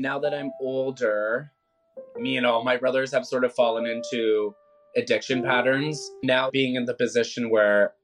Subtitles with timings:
[0.00, 1.50] Now that I'm older,
[2.16, 4.54] me and all my brothers have sort of fallen into
[4.96, 6.12] addiction patterns.
[6.22, 7.94] Now being in the position where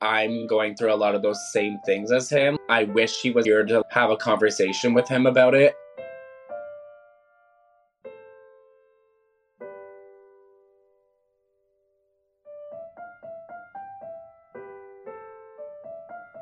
[0.00, 3.44] I'm going through a lot of those same things as him, I wish he was
[3.44, 5.74] here to have a conversation with him about it.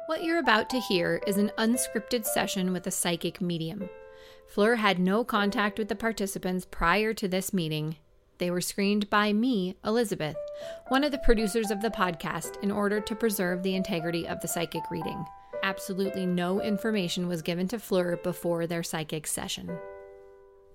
[0.08, 3.88] What you're about to hear is an unscripted session with a psychic medium.
[4.50, 7.94] Fleur had no contact with the participants prior to this meeting.
[8.38, 10.34] They were screened by me, Elizabeth,
[10.88, 14.48] one of the producers of the podcast, in order to preserve the integrity of the
[14.48, 15.24] psychic reading.
[15.62, 19.70] Absolutely no information was given to Fleur before their psychic session.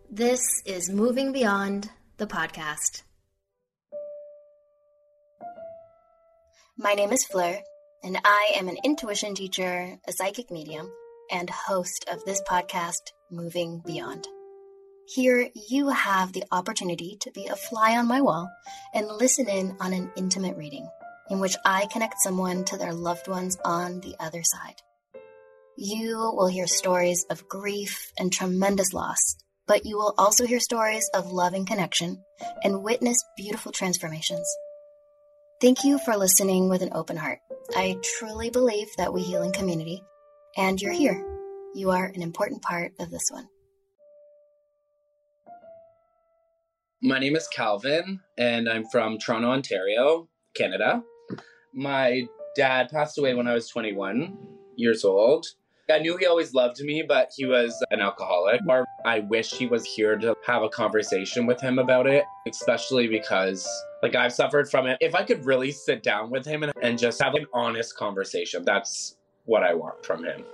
[0.09, 3.03] This is Moving Beyond the podcast.
[6.77, 7.59] My name is Fleur,
[8.03, 10.89] and I am an intuition teacher, a psychic medium,
[11.29, 14.27] and host of this podcast, Moving Beyond.
[15.07, 18.49] Here, you have the opportunity to be a fly on my wall
[18.93, 20.87] and listen in on an intimate reading
[21.29, 24.81] in which I connect someone to their loved ones on the other side.
[25.77, 29.35] You will hear stories of grief and tremendous loss,
[29.68, 32.23] but you will also hear stories of loving connection
[32.63, 34.48] and witness beautiful transformations.
[35.62, 37.40] Thank you for listening with an open heart.
[37.76, 40.03] I truly believe that we heal in community,
[40.57, 41.34] and you're here.
[41.76, 43.49] You are an important part of this one.
[47.04, 51.03] My name is Calvin, and I'm from Toronto, Ontario, Canada.
[51.73, 54.37] My dad passed away when I was 21
[54.77, 55.48] years old.
[55.91, 58.62] I knew he always loved me, but he was an alcoholic.
[58.70, 63.09] Or I wish he was here to have a conversation with him about it, especially
[63.09, 63.68] because
[64.01, 64.97] like I've suffered from it.
[65.01, 68.63] If I could really sit down with him and, and just have an honest conversation,
[68.63, 70.46] that's what I want from him.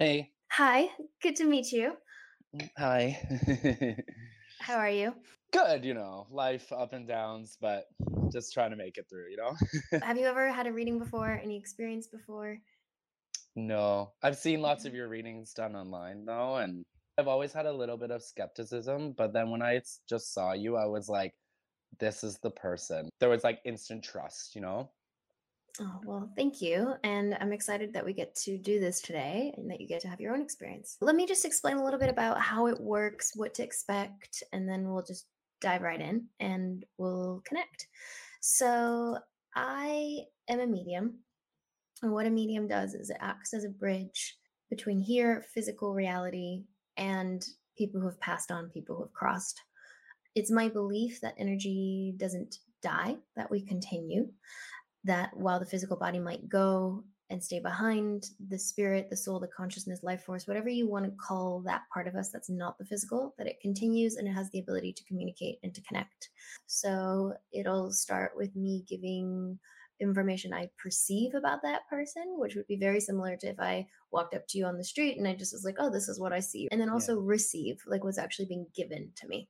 [0.00, 0.30] Hey.
[0.52, 0.88] Hi,
[1.20, 1.92] good to meet you.
[2.56, 3.96] Mm, hi.
[4.58, 5.12] How are you?
[5.52, 7.84] Good, you know, life up and downs, but
[8.32, 10.00] just trying to make it through, you know?
[10.02, 11.38] Have you ever had a reading before?
[11.44, 12.56] Any experience before?
[13.54, 14.12] no.
[14.22, 14.88] I've seen lots mm-hmm.
[14.88, 16.82] of your readings done online though, and
[17.18, 20.78] I've always had a little bit of skepticism, but then when I just saw you,
[20.78, 21.34] I was like,
[21.98, 23.10] this is the person.
[23.20, 24.92] There was like instant trust, you know?
[25.80, 26.94] Oh, well, thank you.
[27.04, 30.08] And I'm excited that we get to do this today and that you get to
[30.08, 30.96] have your own experience.
[31.00, 34.68] Let me just explain a little bit about how it works, what to expect, and
[34.68, 35.26] then we'll just
[35.60, 37.86] dive right in and we'll connect.
[38.40, 39.18] So,
[39.54, 41.18] I am a medium.
[42.02, 44.36] And what a medium does is it acts as a bridge
[44.70, 46.62] between here, physical reality,
[46.96, 47.44] and
[47.76, 49.60] people who have passed on, people who have crossed.
[50.34, 54.28] It's my belief that energy doesn't die, that we continue
[55.04, 59.46] that while the physical body might go and stay behind, the spirit, the soul, the
[59.46, 62.84] consciousness, life force, whatever you want to call that part of us that's not the
[62.84, 66.28] physical, that it continues and it has the ability to communicate and to connect.
[66.66, 69.58] So it'll start with me giving
[70.00, 74.34] information I perceive about that person, which would be very similar to if I walked
[74.34, 76.32] up to you on the street and I just was like, oh, this is what
[76.32, 76.68] I see.
[76.72, 79.48] And then also receive, like what's actually being given to me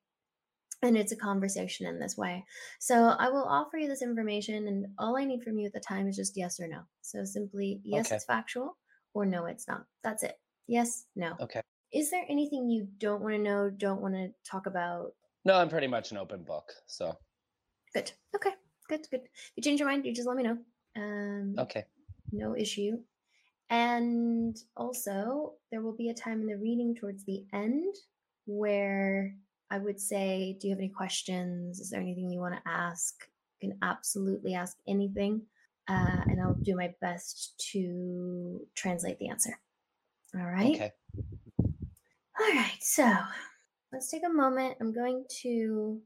[0.83, 2.45] and it's a conversation in this way.
[2.79, 5.81] So I will offer you this information, and all I need from you at the
[5.81, 6.81] time is just yes or no.
[7.03, 8.17] So simply, yes, Okay.
[8.17, 8.77] it's factual,
[9.15, 9.85] or no, it's not.
[10.03, 10.39] That's it.
[10.67, 11.35] Yes, no.
[11.41, 11.61] Okay.
[11.93, 15.13] Is there anything you don't want to know, don't want to talk about?
[15.45, 16.73] No, I'm pretty much an open book.
[16.87, 17.17] So,
[17.93, 18.13] Good.
[18.37, 18.51] Okay.
[18.89, 19.07] Good.
[19.11, 19.23] Good.
[19.25, 20.59] If you change your mind, you just let me know.
[20.97, 21.85] Um, okay.
[22.33, 22.99] no issue.
[23.69, 27.95] And also, there will be a time in the reading towards the end
[28.47, 29.35] where
[29.71, 31.81] I would say, Do you have any questions?
[31.81, 33.27] Is there anything you want to ask?
[33.61, 35.43] You can absolutely ask anything.
[35.89, 39.59] Uh, and I'll do my best to translate the answer.
[40.35, 40.75] All right.
[40.75, 40.93] Okay.
[41.59, 42.79] All right.
[42.81, 43.13] So
[43.93, 44.77] let's take a moment.
[44.81, 46.01] I'm going to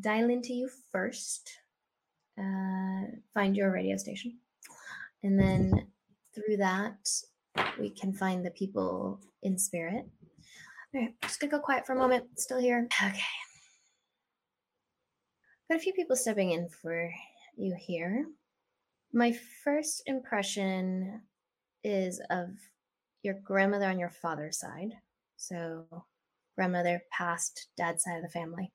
[0.00, 1.50] dial into you first,
[2.38, 3.02] uh,
[3.34, 4.38] find your radio station.
[5.22, 5.88] And then
[6.34, 7.08] through that,
[7.78, 10.06] we can find the people in spirit.
[10.94, 12.24] All right, just gonna go quiet for a moment.
[12.38, 12.88] Still here.
[13.02, 13.20] Okay.
[15.70, 17.10] Got a few people stepping in for
[17.56, 18.26] you here.
[19.12, 21.20] My first impression
[21.84, 22.48] is of
[23.22, 24.92] your grandmother on your father's side.
[25.36, 25.86] So,
[26.56, 28.72] grandmother passed, dad's side of the family.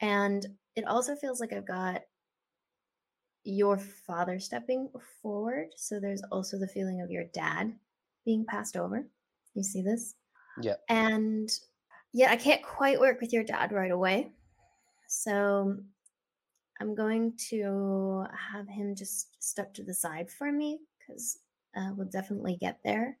[0.00, 0.44] And
[0.74, 2.02] it also feels like I've got
[3.44, 4.88] your father stepping
[5.22, 5.68] forward.
[5.76, 7.72] So there's also the feeling of your dad
[8.24, 9.06] being passed over.
[9.54, 10.14] You see this?
[10.64, 10.76] Yeah.
[10.88, 11.50] And
[12.12, 14.32] yeah, I can't quite work with your dad right away.
[15.08, 15.76] So
[16.80, 21.38] I'm going to have him just step to the side for me because
[21.76, 23.18] uh, we'll definitely get there.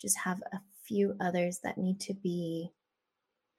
[0.00, 2.70] Just have a few others that need to be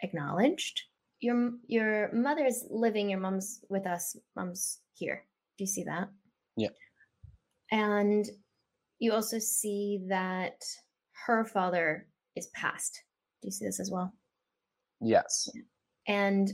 [0.02, 0.84] acknowledged.
[1.20, 3.10] Your your mother's living.
[3.10, 4.16] Your mom's with us.
[4.36, 5.26] Mom's here.
[5.58, 6.10] Do you see that?
[6.58, 6.70] Yeah.
[7.72, 8.30] And
[9.00, 10.64] you also see that
[11.26, 13.04] her father is passed.
[13.44, 14.14] Do you see this as well?
[15.02, 15.50] Yes.
[16.08, 16.50] And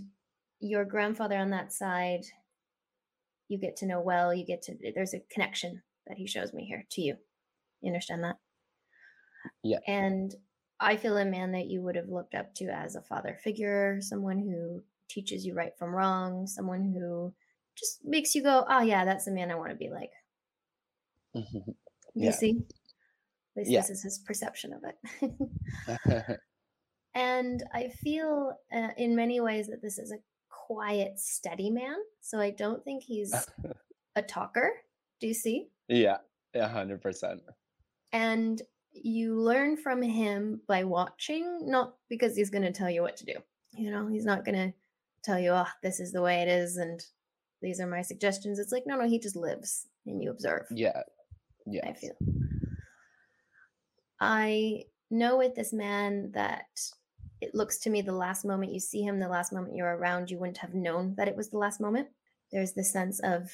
[0.59, 2.25] your grandfather on that side,
[3.47, 4.33] you get to know well.
[4.33, 7.15] You get to there's a connection that he shows me here to you.
[7.81, 8.37] You understand that?
[9.63, 9.77] Yeah.
[9.87, 10.33] And
[10.79, 14.01] I feel a man that you would have looked up to as a father figure,
[14.01, 17.35] someone who teaches you right from wrong, someone who
[17.77, 20.11] just makes you go, "Oh yeah, that's the man I want to be like."
[21.35, 21.75] Mhm.
[22.15, 22.65] You see?
[23.55, 23.81] At least Yeah.
[23.81, 24.97] this is his perception of it.
[27.15, 30.17] and I feel uh, in many ways that this is a
[30.49, 31.95] quiet, steady man.
[32.21, 33.33] So I don't think he's
[34.15, 34.71] a talker.
[35.19, 35.69] Do you see?
[35.87, 36.17] yeah.
[36.55, 37.41] A hundred percent.
[38.11, 38.59] And
[38.91, 43.25] you learn from him by watching, not because he's going to tell you what to
[43.25, 43.35] do.
[43.73, 44.73] You know, he's not going to
[45.23, 47.05] tell you, oh, this is the way it is and
[47.61, 48.57] these are my suggestions.
[48.57, 50.65] It's like, no, no, he just lives and you observe.
[50.71, 51.03] Yeah.
[51.67, 51.87] Yeah.
[51.87, 52.15] I feel.
[54.19, 56.65] I know with this man that
[57.41, 60.29] it looks to me the last moment you see him, the last moment you're around,
[60.29, 62.07] you wouldn't have known that it was the last moment.
[62.51, 63.49] There's the sense of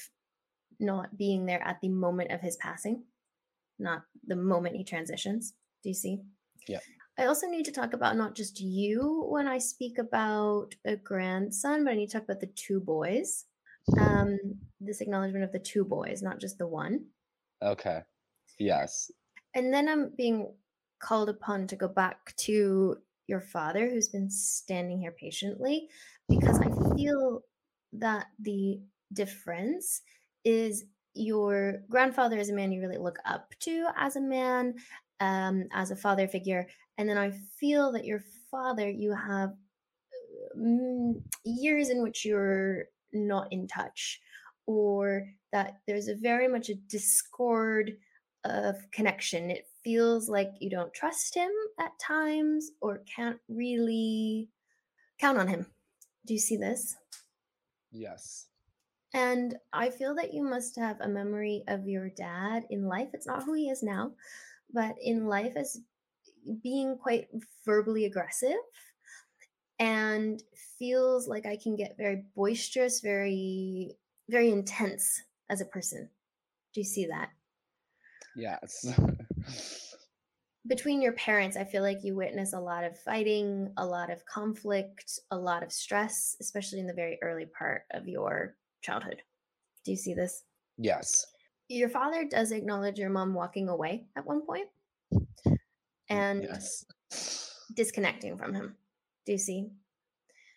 [0.80, 3.04] not being there at the moment of his passing,
[3.78, 5.54] not the moment he transitions.
[5.82, 6.20] Do you see?
[6.66, 6.80] Yeah.
[7.18, 11.84] I also need to talk about not just you when I speak about a grandson,
[11.84, 13.44] but I need to talk about the two boys.
[14.00, 14.38] Um,
[14.80, 17.06] this acknowledgement of the two boys, not just the one.
[17.62, 18.00] Okay.
[18.58, 19.10] Yes.
[19.54, 20.52] And then I'm being
[20.98, 25.88] called upon to go back to your father, who's been standing here patiently,
[26.28, 27.42] because I feel
[27.94, 28.80] that the
[29.12, 30.02] difference
[30.44, 30.84] is
[31.14, 34.74] your grandfather is a man you really look up to as a man,
[35.20, 36.66] um, as a father figure.
[36.98, 39.54] And then I feel that your father, you have
[40.56, 44.20] mm, years in which you're not in touch,
[44.66, 47.96] or that there's a very much a discord
[48.44, 49.50] of connection.
[49.50, 54.48] It feels like you don't trust him at times or can't really
[55.20, 55.64] count on him.
[56.26, 56.96] Do you see this?
[57.92, 58.48] Yes.
[59.14, 63.10] And I feel that you must have a memory of your dad in life.
[63.12, 64.10] It's not who he is now,
[64.74, 65.80] but in life as
[66.64, 67.28] being quite
[67.64, 68.58] verbally aggressive
[69.78, 70.42] and
[70.80, 73.96] feels like I can get very boisterous, very,
[74.28, 76.10] very intense as a person.
[76.74, 77.30] Do you see that?
[78.34, 78.84] Yes.
[80.66, 84.24] between your parents, I feel like you witness a lot of fighting, a lot of
[84.26, 89.22] conflict, a lot of stress, especially in the very early part of your childhood.
[89.84, 90.42] Do you see this?
[90.78, 91.24] yes.
[91.68, 94.68] Your father does acknowledge your mom walking away at one point
[96.08, 96.84] and yes.
[97.74, 98.76] disconnecting from him.
[99.24, 99.66] Do you see?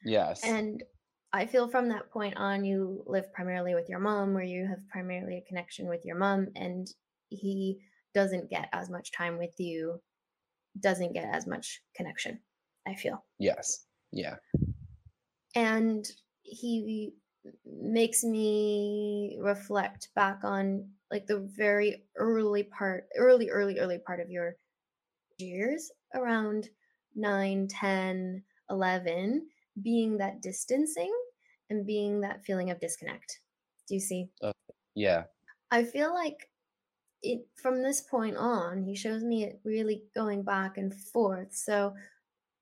[0.06, 0.42] Yes.
[0.44, 0.84] And
[1.34, 4.88] I feel from that point on, you live primarily with your mom, where you have
[4.88, 6.88] primarily a connection with your mom, and
[7.30, 7.80] he
[8.14, 10.02] doesn't get as much time with you,
[10.80, 12.40] doesn't get as much connection,
[12.88, 13.24] I feel.
[13.38, 13.86] yes.
[14.12, 14.36] Yeah.
[15.56, 16.10] And
[16.42, 17.14] he
[17.66, 24.30] makes me reflect back on like the very early part, early, early, early part of
[24.30, 24.56] your
[25.38, 26.70] years around
[27.16, 29.48] 9, 10, 11,
[29.82, 31.14] being that distancing
[31.70, 33.40] and being that feeling of disconnect.
[33.88, 34.30] Do you see?
[34.42, 34.52] Uh,
[34.96, 35.24] yeah.
[35.72, 36.50] I feel like
[37.22, 41.54] it from this point on, he shows me it really going back and forth.
[41.54, 41.94] So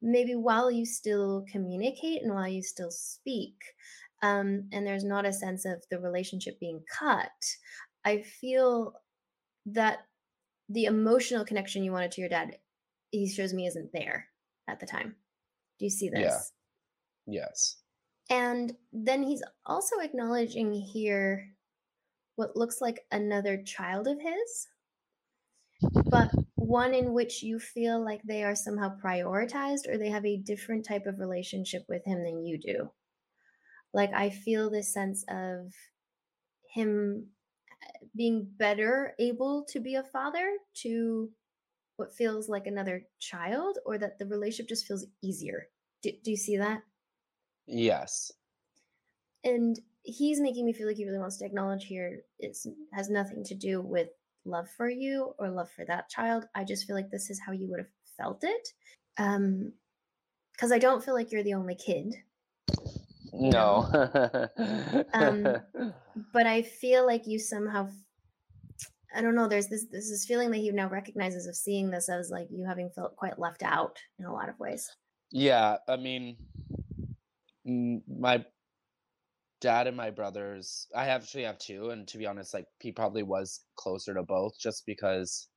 [0.01, 3.55] maybe while you still communicate and while you still speak,
[4.23, 7.31] um, and there's not a sense of the relationship being cut,
[8.03, 8.93] I feel
[9.67, 9.99] that
[10.69, 12.57] the emotional connection you wanted to your dad,
[13.11, 14.27] he shows me isn't there
[14.67, 15.15] at the time.
[15.79, 16.51] Do you see this?
[17.27, 17.41] Yeah.
[17.41, 17.77] Yes.
[18.29, 21.49] And then he's also acknowledging here
[22.37, 24.67] what looks like another child of his,
[26.09, 30.37] but one in which you feel like they are somehow prioritized or they have a
[30.37, 32.91] different type of relationship with him than you do.
[33.93, 35.73] Like, I feel this sense of
[36.73, 37.27] him
[37.71, 41.31] uh, being better able to be a father to
[41.95, 45.67] what feels like another child, or that the relationship just feels easier.
[46.03, 46.83] Do, do you see that?
[47.65, 48.31] Yes.
[49.43, 52.57] and he's making me feel like he really wants to acknowledge here it
[52.93, 54.07] has nothing to do with
[54.45, 57.51] love for you or love for that child i just feel like this is how
[57.51, 57.87] you would have
[58.17, 58.69] felt it
[59.17, 59.71] um
[60.53, 62.15] because i don't feel like you're the only kid
[63.33, 63.87] No.
[65.13, 65.57] Um,
[66.33, 67.89] but I feel like you somehow
[69.15, 72.09] I don't know, there's this there's this feeling that he now recognizes of seeing this
[72.09, 74.89] as like you having felt quite left out in a lot of ways.
[75.31, 76.37] yeah, I mean,
[77.65, 78.45] my
[79.61, 83.23] dad and my brothers, I actually have two, and to be honest, like he probably
[83.23, 85.49] was closer to both just because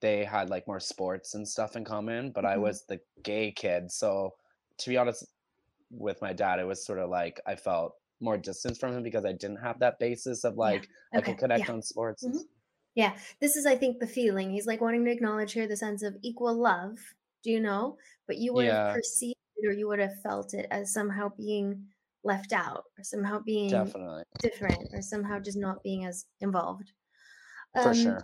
[0.00, 2.58] they had like more sports and stuff in common, but I Mhm.
[2.58, 3.90] was the gay kid.
[3.92, 4.32] So
[4.78, 5.26] to be honest,
[5.90, 9.24] with my dad, it was sort of like I felt more distance from him because
[9.24, 11.70] I didn't have that basis of like I Okay, could connect yeah.
[11.70, 12.24] on sports.
[12.24, 12.44] Mhm.
[12.94, 14.50] Yeah, this is, I think, the feeling.
[14.50, 17.14] He's like wanting to acknowledge here the sense of equal love.
[17.42, 17.98] Do you know?
[18.26, 21.88] But you would have perceived it or you would have felt it as somehow being
[22.24, 24.24] left out or somehow being Definitely.
[24.40, 26.92] different or somehow just not being as involved.
[27.74, 28.22] For Um, sure.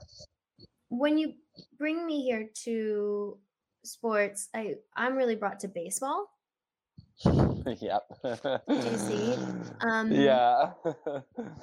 [0.88, 1.34] When you
[1.78, 3.38] bring me here to
[3.84, 6.26] sports, I I'm really brought to baseball.
[7.24, 8.02] yep.
[8.24, 9.36] Do you see?
[9.82, 10.72] Um, yeah.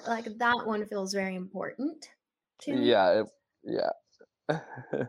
[0.08, 2.08] Like that one feels very important
[2.62, 2.90] to me.
[2.90, 3.22] yeah.
[3.22, 3.28] It,
[3.64, 4.60] yeah.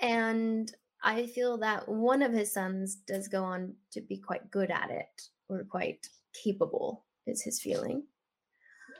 [0.00, 0.72] And
[1.04, 4.90] I feel that one of his sons does go on to be quite good at
[4.90, 8.04] it or quite capable, is his feeling.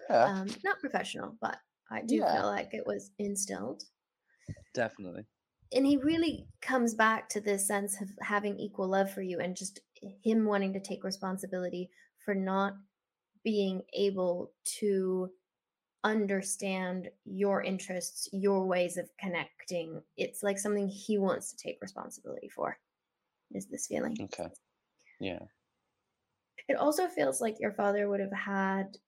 [0.08, 0.24] yeah.
[0.26, 1.58] Um, not professional, but
[1.90, 2.32] I do Yeah.
[2.32, 3.84] feel like it was instilled.
[4.74, 5.26] Definitely.
[5.74, 9.56] And he really comes back to this sense of having equal love for you and
[9.56, 9.80] just
[10.22, 11.90] him wanting to take responsibility
[12.24, 12.74] for not
[13.42, 15.30] being able to
[16.04, 20.02] understand your interests, your ways of connecting.
[20.16, 22.78] It's like something he wants to take responsibility for,
[23.52, 24.16] is this feeling.
[24.20, 24.48] Okay.
[25.20, 25.40] Yeah.
[26.68, 28.98] It also feels like your father would have had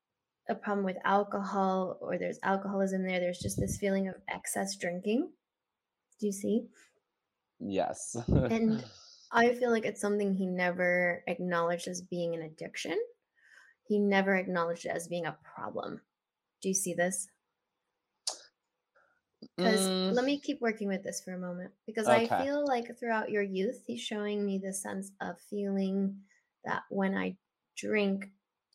[0.48, 3.20] a problem with alcohol, or there's alcoholism there.
[3.20, 5.32] There's just this feeling of excess drinking.
[6.20, 6.68] Do you see?
[7.58, 8.16] Yes.
[8.48, 8.84] And
[9.30, 12.98] I feel like it's something he never acknowledged as being an addiction.
[13.84, 16.02] He never acknowledged it as being a problem.
[16.62, 17.28] Do you see this?
[19.40, 21.74] Because Mm, let me keep working with this for a moment.
[21.86, 22.08] Because Okay.
[22.08, 26.24] I feel like throughout your youth, he's showing me the sense of feeling
[26.64, 27.36] that when I
[27.76, 28.26] drink,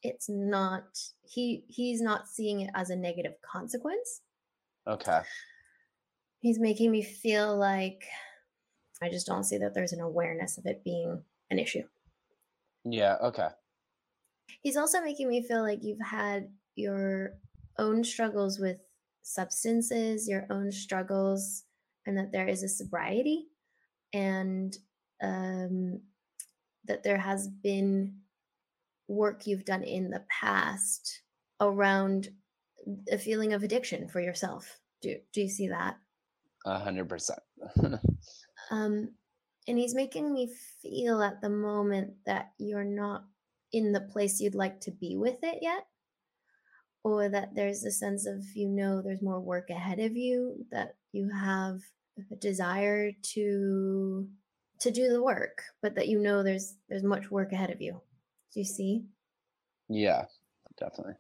[0.02, 0.84] it's not
[1.24, 4.22] he he's not seeing it as a negative consequence.
[4.88, 5.22] okay.
[6.42, 8.02] He's making me feel like
[9.02, 11.84] I just don't see that there's an awareness of it being an issue.
[12.86, 13.18] Yeah.
[13.22, 13.50] Okay.
[14.62, 17.32] He's also making me feel like you've had your
[17.78, 18.78] own struggles with
[19.22, 21.64] substances, your own struggles,
[22.06, 23.48] and that there is a sobriety,
[24.14, 24.76] and
[25.22, 26.02] um,
[26.90, 28.14] that there has been
[29.08, 31.22] work you've done in the past
[31.62, 32.30] around
[33.12, 34.80] a feeling of addiction for yourself.
[35.02, 35.98] Do, do you see that?
[36.66, 37.40] A hundred percent.
[38.72, 39.10] Um,
[39.68, 40.52] and he's making me
[40.84, 43.24] feel at the moment that you're not
[43.74, 45.88] in the place you'd like to be with it yet,
[47.04, 50.98] or that there's a sense of you know there's more work ahead of you, that
[51.14, 51.80] you have
[52.32, 54.28] a desire to
[54.82, 58.02] to do the work, but that you know there's there's much work ahead of you.
[58.54, 59.06] Do you see?
[59.90, 60.26] Yeah.
[60.80, 61.16] Definitely.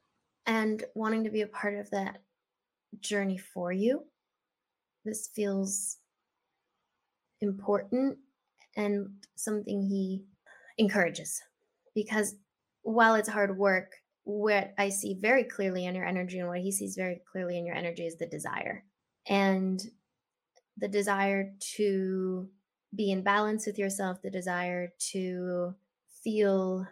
[0.45, 2.21] and wanting to be a part of that
[3.01, 4.05] journey for you.
[5.03, 5.97] This feels
[7.41, 8.17] important
[8.77, 10.23] and something he
[10.77, 11.41] encourages
[11.93, 12.35] because
[12.83, 13.91] while it's hard work,
[14.23, 17.65] what I see very clearly in your energy and what he sees very clearly in
[17.65, 18.85] your energy is the desire
[19.27, 19.81] and
[20.77, 22.47] the desire to
[22.95, 25.73] be in balance with yourself, the desire to
[26.23, 26.87] feel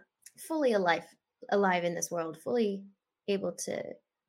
[0.48, 1.04] fully alive
[1.52, 2.84] alive in this world, fully
[3.28, 3.84] able to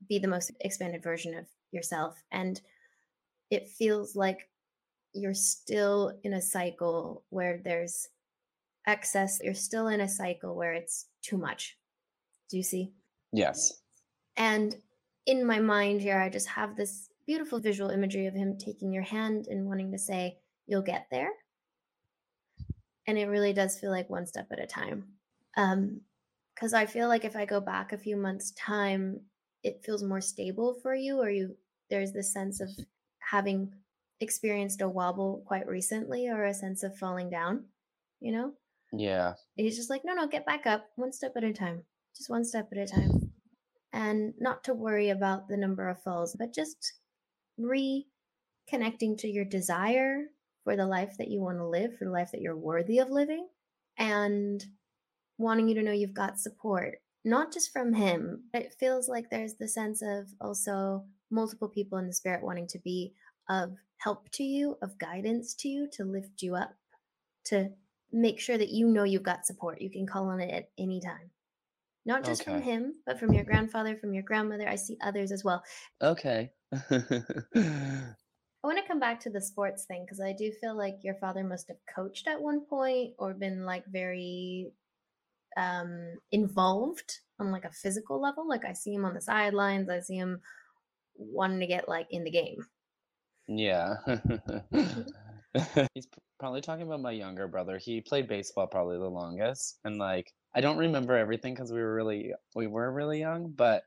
[0.08, 2.22] be the most expanded version of yourself.
[2.30, 2.60] And
[3.50, 4.48] it feels like
[5.14, 8.08] you're still in a cycle where there's
[8.86, 9.40] excess.
[9.42, 11.76] You're still in a cycle where it's too much.
[12.50, 12.92] Do you see?
[13.32, 13.80] Yes.
[14.36, 14.76] And
[15.26, 19.02] in my mind here, I just have this beautiful visual imagery of him taking your
[19.02, 21.30] hand and wanting to say, You'll get there.
[23.08, 25.04] And it really does feel like one step at a time.
[25.56, 26.02] Um,
[26.54, 29.20] because I feel like if I go back a few months' time,
[29.62, 31.56] it feels more stable for you, or you
[31.88, 32.68] there's this sense of
[33.20, 33.72] having
[34.20, 37.64] experienced a wobble quite recently, or a sense of falling down,
[38.20, 38.52] you know?
[38.92, 39.34] Yeah.
[39.56, 41.84] He's just like, no, no, get back up one step at a time,
[42.16, 43.32] just one step at a time.
[43.92, 46.94] And not to worry about the number of falls, but just
[47.58, 50.26] reconnecting to your desire
[50.68, 53.08] for the life that you want to live, for the life that you're worthy of
[53.08, 53.48] living,
[53.96, 54.62] and
[55.38, 58.42] wanting you to know you've got support, not just from him.
[58.52, 62.78] It feels like there's the sense of also multiple people in the spirit wanting to
[62.80, 63.14] be
[63.48, 66.74] of help to you, of guidance to you, to lift you up,
[67.46, 67.70] to
[68.12, 69.80] make sure that you know you've got support.
[69.80, 71.30] You can call on it at any time.
[72.04, 74.68] Not just from him, but from your grandfather, from your grandmother.
[74.68, 75.62] I see others as well.
[76.02, 76.50] Okay.
[78.68, 81.14] I want to come back to the sports thing because I do feel like your
[81.14, 84.72] father must have coached at one point or been like very
[85.56, 88.46] um involved on like a physical level.
[88.46, 90.42] Like I see him on the sidelines, I see him
[91.16, 92.58] wanting to get like in the game.
[93.46, 93.94] Yeah.
[95.94, 96.06] He's
[96.38, 97.78] probably talking about my younger brother.
[97.78, 99.78] He played baseball probably the longest.
[99.86, 103.84] And like I don't remember everything because we were really we were really young, but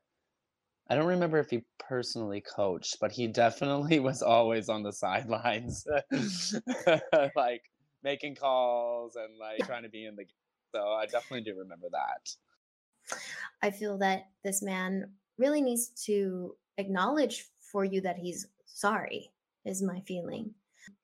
[0.91, 5.87] I don't remember if he personally coached, but he definitely was always on the sidelines.
[7.35, 7.61] like
[8.03, 10.35] making calls and like trying to be in the game.
[10.75, 13.15] So I definitely do remember that.
[13.61, 19.31] I feel that this man really needs to acknowledge for you that he's sorry,
[19.63, 20.53] is my feeling.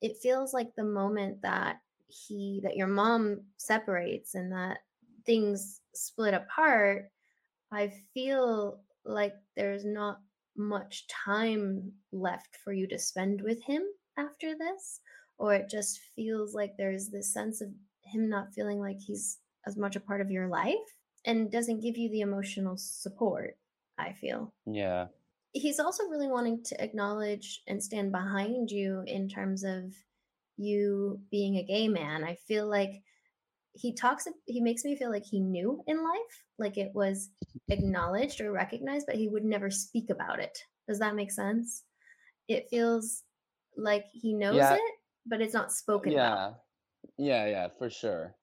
[0.01, 4.79] It feels like the moment that he, that your mom separates and that
[5.25, 7.09] things split apart,
[7.71, 10.19] I feel like there's not
[10.55, 13.83] much time left for you to spend with him
[14.17, 15.01] after this.
[15.37, 17.69] Or it just feels like there's this sense of
[18.03, 20.73] him not feeling like he's as much a part of your life
[21.25, 23.57] and doesn't give you the emotional support,
[23.97, 24.53] I feel.
[24.65, 25.07] Yeah.
[25.51, 29.93] He's also really wanting to acknowledge and stand behind you in terms of
[30.55, 32.23] you being a gay man.
[32.23, 33.03] I feel like
[33.77, 37.29] he talks he makes me feel like he knew in life, like it was
[37.69, 40.57] acknowledged or recognized, but he would never speak about it.
[40.87, 41.83] Does that make sense?
[42.47, 43.23] It feels
[43.77, 44.75] like he knows Yeah.
[44.75, 44.93] it,
[45.25, 46.55] but it's not spoken about.
[47.17, 47.45] Yeah.
[47.45, 48.35] Yeah, yeah, for sure.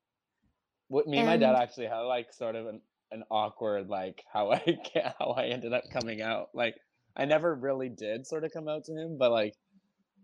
[0.88, 4.52] What me and my dad actually had like sort of an, an awkward like how
[4.52, 4.78] I
[5.18, 6.48] how I ended up coming out.
[6.54, 6.76] Like
[7.16, 9.54] I never really did sort of come out to him, but like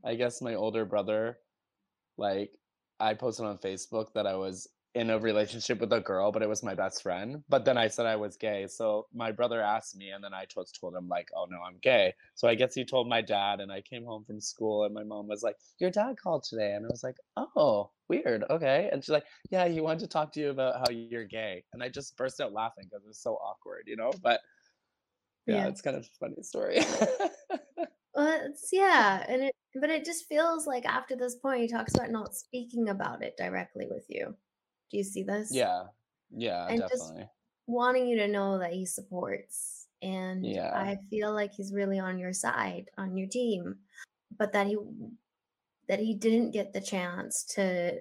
[0.04, 1.38] I guess my older brother
[2.16, 2.52] like
[3.00, 6.48] I posted on Facebook that I was in a relationship with a girl, but it
[6.48, 7.44] was my best friend.
[7.48, 8.66] But then I said I was gay.
[8.66, 11.78] So my brother asked me, and then I just told him, like, oh no, I'm
[11.80, 12.12] gay.
[12.34, 15.04] So I guess he told my dad, and I came home from school, and my
[15.04, 16.72] mom was like, your dad called today.
[16.74, 18.44] And I was like, oh, weird.
[18.50, 18.88] Okay.
[18.92, 21.64] And she's like, yeah, he wanted to talk to you about how you're gay.
[21.72, 24.10] And I just burst out laughing because it was so awkward, you know?
[24.22, 24.40] But
[25.46, 25.68] yeah, Yeah.
[25.68, 26.80] it's kind of a funny story.
[28.12, 31.94] Well, it's yeah, and it but it just feels like after this point he talks
[31.94, 34.34] about not speaking about it directly with you.
[34.90, 35.52] Do you see this?
[35.52, 35.84] yeah.
[36.32, 37.28] Yeah, And just- definitely.
[37.66, 39.86] Wanting you to know that he supports.
[40.02, 40.72] And Yeah.
[40.74, 43.78] I feel like he's really on your side, on your team.
[44.36, 44.76] But that he
[45.88, 48.00] that he didn't get the chance to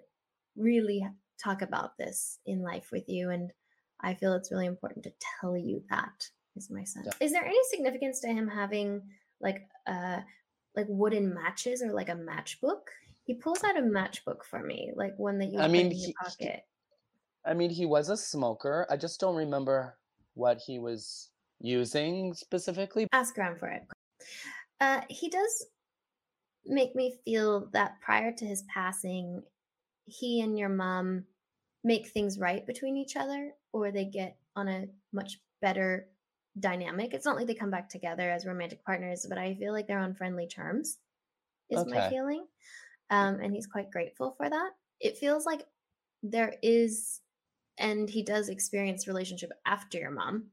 [0.55, 1.07] really
[1.39, 3.31] talk about this in life with you.
[3.31, 3.51] And
[3.99, 7.07] I feel it's really important to tell you that is my sense.
[7.19, 9.01] Is there any significance to him having
[9.39, 10.21] like uh
[10.75, 12.81] like wooden matches or like a matchbook?
[13.25, 15.91] He pulls out a matchbook for me, like one that you I put mean, in
[15.91, 16.63] your he- he- pocket.
[17.49, 18.85] I mean, he was a smoker.
[18.89, 19.97] I just don't remember
[20.35, 23.07] what he was using specifically.
[23.11, 23.81] ask around for it.
[24.79, 25.65] Uh, he does
[26.65, 29.41] make me feel that prior to his passing,
[30.05, 31.25] he and your mom
[31.83, 36.07] make things right between each other, or they get on a much better
[36.59, 37.13] dynamic.
[37.13, 39.99] It's not like they come back together as romantic partners, but I feel like they're
[39.99, 40.97] on friendly terms,
[41.69, 42.45] is my feeling.
[43.09, 44.71] Um, and he's quite grateful for that.
[44.99, 45.63] It feels like
[46.21, 47.21] there is,
[47.79, 50.45] and he does experience relationship after your mom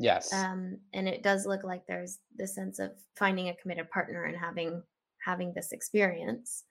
[0.00, 0.32] Yes.
[0.32, 4.36] um, and it does look like there's this sense of finding a committed partner and
[4.36, 4.82] having
[5.24, 6.64] having this experience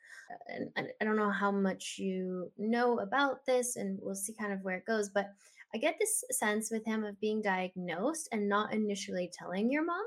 [0.48, 4.54] and, and i don't know how much you know about this and we'll see kind
[4.54, 5.32] of where it goes but
[5.74, 10.06] i get this sense with him of being diagnosed and not initially telling your mom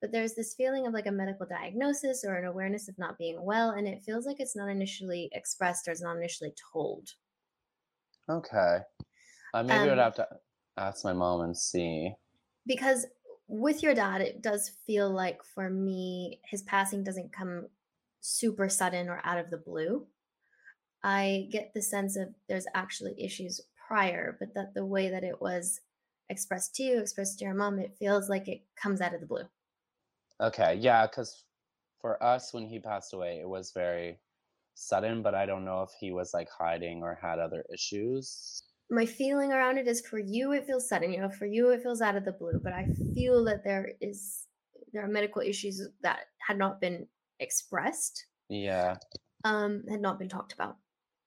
[0.00, 3.42] but there's this feeling of like a medical diagnosis or an awareness of not being
[3.42, 7.08] well and it feels like it's not initially expressed or it's not initially told
[8.28, 8.78] okay.
[9.54, 10.28] Uh, maybe I would um, have to
[10.76, 12.14] ask my mom and see.
[12.66, 13.06] because
[13.48, 17.66] with your dad it does feel like for me his passing doesn't come
[18.20, 20.06] super sudden or out of the blue
[21.02, 25.40] i get the sense of there's actually issues prior but that the way that it
[25.42, 25.80] was
[26.30, 29.26] expressed to you expressed to your mom it feels like it comes out of the
[29.26, 29.44] blue
[30.40, 30.74] Okay.
[30.80, 31.44] Yeah, because
[32.00, 34.18] for us, when he passed away, it was very
[34.74, 38.64] sudden, but I don't know if he was like hiding or had other issues.
[38.92, 41.82] My feeling around it is for you it feels sudden you know for you it
[41.82, 44.46] feels out of the blue but i feel that there is
[44.92, 47.06] there are medical issues that had not been
[47.40, 48.96] expressed Yeah.
[49.44, 50.76] um had not been talked about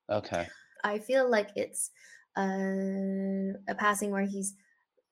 [0.10, 0.48] Okay.
[0.84, 1.90] I feel like it's
[2.38, 4.54] uh, a passing where he's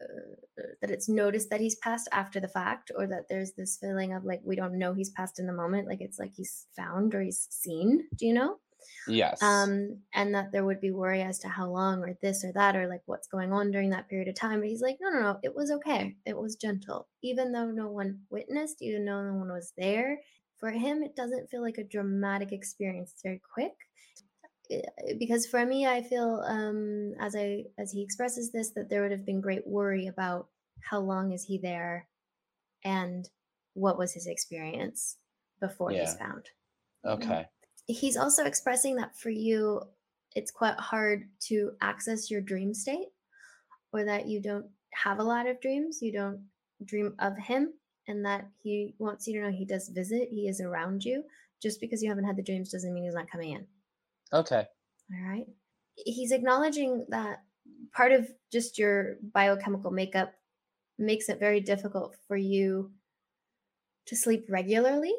[0.02, 4.14] uh, that it's noticed that he's passed after the fact, or that there's this feeling
[4.14, 7.16] of like we don't know he's passed in the moment, like it's like he's found
[7.16, 8.08] or he's seen.
[8.16, 8.58] Do you know?
[9.06, 9.70] Yes.
[9.70, 12.76] um, and that there would be worry as to how long or this or that
[12.76, 14.60] or like what's going on during that period of time.
[14.62, 16.16] But he's like, no, no, no, it was okay.
[16.26, 20.22] It was gentle, even though no one witnessed, even though no one was there.
[20.58, 23.12] For him, it doesn't feel like a dramatic experience.
[23.12, 23.74] It's very quick.
[24.72, 24.82] Eh,
[25.20, 29.12] Because for me, I feel um, as I as he expresses this that there would
[29.12, 30.50] have been great worry about
[30.82, 32.10] how long is he there,
[32.84, 33.30] and
[33.74, 35.20] what was his experience
[35.62, 36.18] before he's Yeah.
[36.18, 36.52] found.
[37.18, 37.50] Mhm okay.
[37.88, 39.82] He's also expressing that for you
[40.36, 43.10] it's quite hard to access your dream state
[43.92, 46.40] or that you don't have a lot of dreams you don't
[46.86, 47.74] dream of him
[48.08, 51.24] and that he wants you to know he does visit he is around you.
[51.62, 53.66] Just because you haven't had the dreams doesn't mean he's not coming in.
[54.34, 54.66] Okay.
[55.14, 55.46] all right.
[55.96, 57.44] He's acknowledging that
[57.94, 60.34] part of just your biochemical makeup
[60.98, 62.92] makes it very difficult for you
[64.08, 65.14] to sleep regularly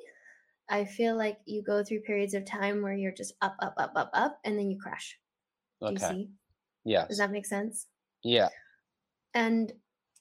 [0.68, 3.92] I feel like you go through periods of time where you're just up, up, up,
[3.96, 5.18] up, up, and then you crash.
[5.86, 6.08] Do you Okay.
[6.08, 6.30] see?
[6.84, 7.08] Yes.
[7.08, 7.88] Does that make sense?
[8.22, 8.48] yeah.
[9.34, 9.72] And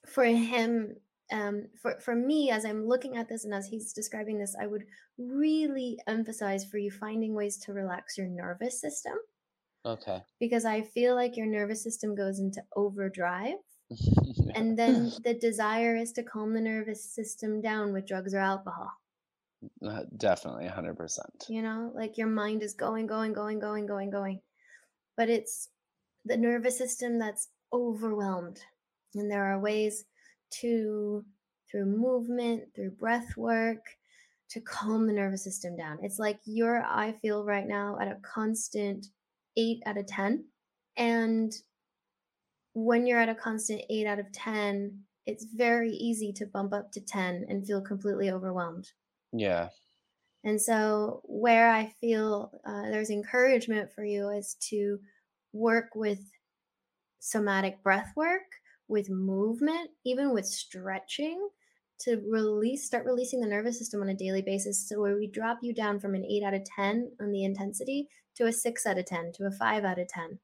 [0.06, 0.96] for him,
[1.32, 4.66] um, for for me, as I'm looking at this and as he's describing this, I
[4.66, 4.86] would
[5.18, 9.18] really emphasize for you finding ways to relax your nervous system
[9.84, 10.24] Okay.
[10.38, 13.56] because I feel like your nervous system goes into overdrive,
[14.54, 18.90] and then the desire is to calm the nervous system down with drugs or alcohol.
[19.86, 21.46] Uh, Definitely, hundred percent.
[21.48, 24.40] you know like your mind is going going going going going going.
[25.16, 25.68] But it's
[26.24, 28.60] the nervous system that's overwhelmed.
[29.14, 30.04] And there are ways
[30.60, 31.24] to
[31.70, 33.84] through movement through breath work
[34.50, 35.98] to calm the nervous system down.
[36.02, 39.06] It's like you're i feel right now at a constant
[39.56, 40.44] 8 out of 10
[40.96, 41.52] and
[42.74, 46.92] when you're at a constant 8 out of 10 it's very easy to bump up
[46.92, 48.90] to 10 and feel completely overwhelmed
[49.34, 49.70] Yeah.
[50.44, 55.00] and so, where I feel uh, there's encouragement for you is to
[55.52, 56.20] work with
[57.20, 58.42] somatic breath work,
[58.88, 61.48] with movement, even with stretching
[62.00, 64.88] to release, start releasing the nervous system on a daily basis.
[64.88, 68.08] So, where we drop you down from an 8 out of 10 on the intensity
[68.36, 70.38] to a 6 out of 10 to a 5 out of 10.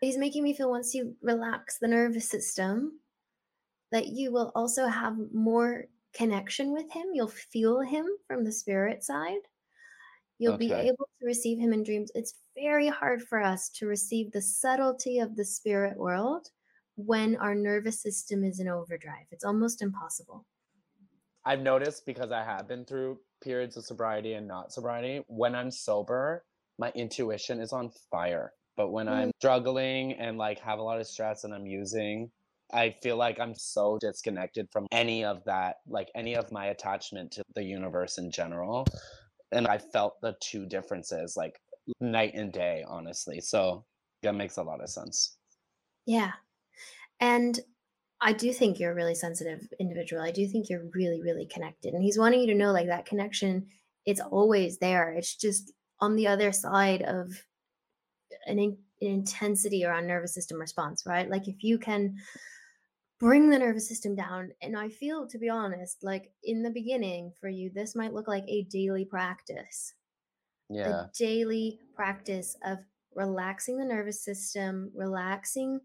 [0.00, 3.00] He's making me feel once you relax the nervous system,
[3.92, 7.06] that you will also have more connection with him.
[7.12, 9.40] You'll feel him from the spirit side.
[10.38, 12.10] You'll be able to receive him in dreams.
[12.14, 16.48] It's very hard for us to receive the subtlety of the spirit world
[16.96, 19.26] when our nervous system is in overdrive.
[19.30, 20.44] It's almost impossible.
[21.44, 25.22] I've noticed because I have been through periods of sobriety and not sobriety.
[25.28, 26.44] When I'm sober,
[26.78, 28.52] my intuition is on fire.
[28.76, 29.12] But when Mm.
[29.12, 32.30] I'm struggling and like have a lot of stress and I'm using,
[32.72, 37.32] I feel like I'm so disconnected from any of that, like any of my attachment
[37.32, 38.86] to the universe in general.
[39.52, 41.60] And I felt the two differences like
[42.00, 43.40] night and day, honestly.
[43.40, 43.84] So
[44.22, 45.36] that makes a lot of sense.
[46.06, 46.32] Yeah.
[47.20, 47.60] And
[48.20, 50.22] I do think you're a really sensitive individual.
[50.22, 51.92] I do think you're really, really connected.
[51.92, 53.66] And he's wanting you to know like that connection,
[54.06, 55.12] it's always there.
[55.12, 57.28] It's just on the other side of
[58.46, 61.28] an, in- an intensity nervous system response, right?
[61.28, 62.16] Like if you can
[63.22, 67.32] bring the nervous system down, and I feel, to be honest, like in the beginning
[67.40, 69.94] for you, this might look like a daily practice
[70.68, 70.86] Yeah.
[70.86, 72.78] a daily practice of
[73.14, 75.80] relaxing the nervous system, relaxing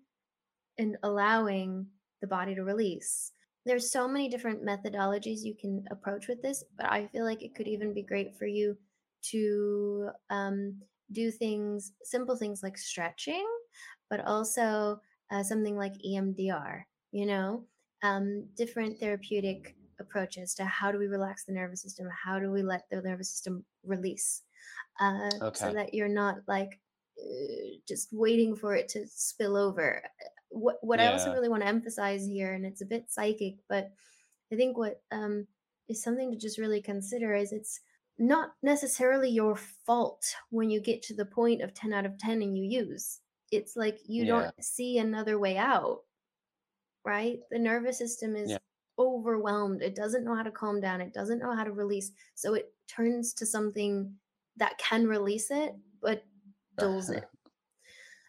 [0.78, 1.90] and allowing
[2.22, 3.32] the body to release.
[3.66, 7.56] There's so many different methodologies you can approach with this, but I feel like it
[7.56, 8.78] could even be great for you
[9.24, 13.48] to um, do things, simple things like stretching,
[14.10, 17.66] but also uh, something like EMDR, you know,
[18.04, 22.08] um, different therapeutic approaches to how do we relax the nervous system?
[22.10, 24.44] How do we let the nervous system release?
[25.00, 26.80] uh, so that you're not like
[27.20, 30.04] uh, just waiting for it to spill over.
[30.50, 33.92] What what I also really want to emphasize here, and it's a bit psychic, but
[34.52, 35.48] I think what um,
[35.88, 37.82] is something to just really consider is it's
[38.18, 42.42] not necessarily your fault when you get to the point of 10 out of 10
[42.42, 43.22] and you use.
[43.52, 44.28] It's like you Yeah.
[44.28, 46.04] don't see another way out,
[47.08, 47.40] right?
[47.50, 48.58] The nervous system is Yeah.
[49.00, 49.82] overwhelmed.
[49.82, 51.02] It doesn't know how to calm down.
[51.02, 52.12] It doesn't know how to release.
[52.36, 54.14] So it turns to something
[54.58, 56.24] that can release it, but
[56.78, 57.26] dulls it.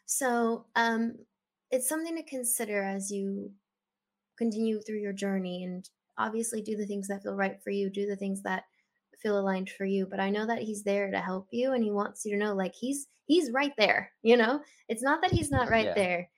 [0.07, 1.19] So um,
[1.71, 3.53] it's something to consider as you
[4.39, 8.07] continue through your journey and obviously do the things that feel right for you, do
[8.07, 8.65] the things that
[9.21, 10.07] feel aligned for you.
[10.07, 12.55] But I know that he's there to help you and he wants you to know
[12.55, 14.63] like he's he's right there, you know?
[14.89, 15.95] It's not that he's not right Yeah.
[15.95, 16.31] there.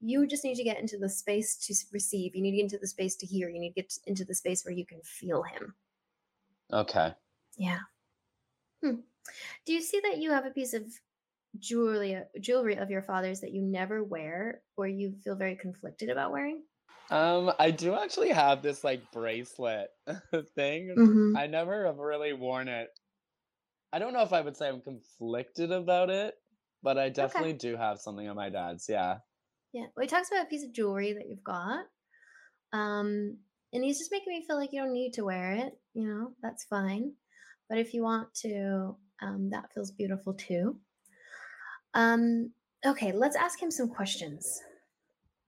[0.00, 2.34] You just need to get into the space to receive.
[2.34, 3.48] You need to get into the space to hear.
[3.48, 5.76] You need to get into the space where you can feel him.
[6.72, 7.14] Okay.
[7.56, 7.80] Yeah.
[9.64, 11.00] Do you see that you have a piece of
[11.58, 16.32] jewelry jewelry of your father's that you never wear or you feel very conflicted about
[16.32, 16.64] wearing?
[17.10, 19.90] Um, I do actually have this like bracelet
[20.54, 20.96] thing.
[20.96, 21.34] Mhm.
[21.34, 22.90] I never have really worn it.
[23.92, 26.36] I don't know if I would say I'm conflicted about it,
[26.82, 28.88] but I definitely do have something of my dad's.
[28.88, 29.20] Yeah.
[29.72, 29.86] Yeah.
[29.94, 31.84] Well, he talks about a piece of jewelry that you've got.
[32.72, 33.36] Um,
[33.72, 35.78] and he's just making me feel like you don't need to wear it.
[35.94, 37.12] You know, that's fine.
[37.68, 40.76] But if you want to, um, that feels beautiful too.
[41.94, 42.50] Um,
[42.84, 44.60] okay, let's ask him some questions.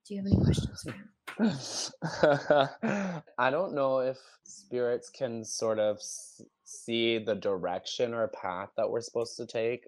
[0.06, 1.08] Do you have any questions for him?
[3.38, 8.90] I don't know if spirits can sort of s- see the direction or path that
[8.90, 9.86] we're supposed to take,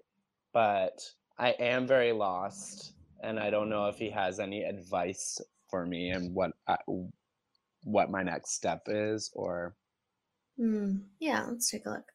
[0.53, 1.01] but
[1.37, 2.93] I am very lost,
[3.23, 6.77] and I don't know if he has any advice for me and what I,
[7.83, 9.75] what my next step is, or
[10.57, 10.97] Hmm.
[11.19, 12.11] Yeah, let's take a look.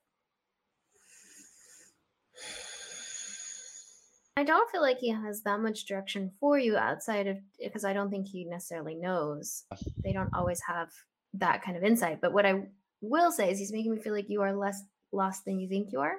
[4.36, 7.92] I don't feel like he has that much direction for you outside of because I
[7.92, 9.64] don't think he necessarily knows.
[10.02, 10.88] They don't always have
[11.34, 12.20] that kind of insight.
[12.22, 12.62] But what I
[13.02, 14.82] will say is he's making me feel like you are less
[15.12, 16.14] lost than you think you are.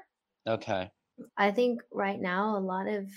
[0.48, 0.92] okay,
[1.38, 3.08] I think right now a lot of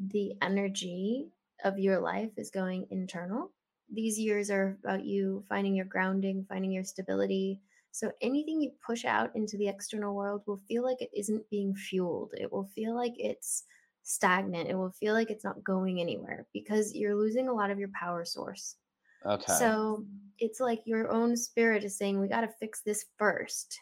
[0.00, 1.28] the energy
[1.64, 3.52] of your life is going internal.
[3.92, 7.60] These years are about you finding your grounding, finding your stability.
[7.90, 11.74] So anything you push out into the external world will feel like it isn't being
[11.74, 12.32] fueled.
[12.38, 13.64] It will feel like it's
[14.02, 14.68] stagnant.
[14.68, 17.90] It will feel like it's not going anywhere because you're losing a lot of your
[17.98, 18.76] power source.
[19.24, 20.04] okay, So
[20.38, 23.80] it's like your own spirit is saying, we got to fix this first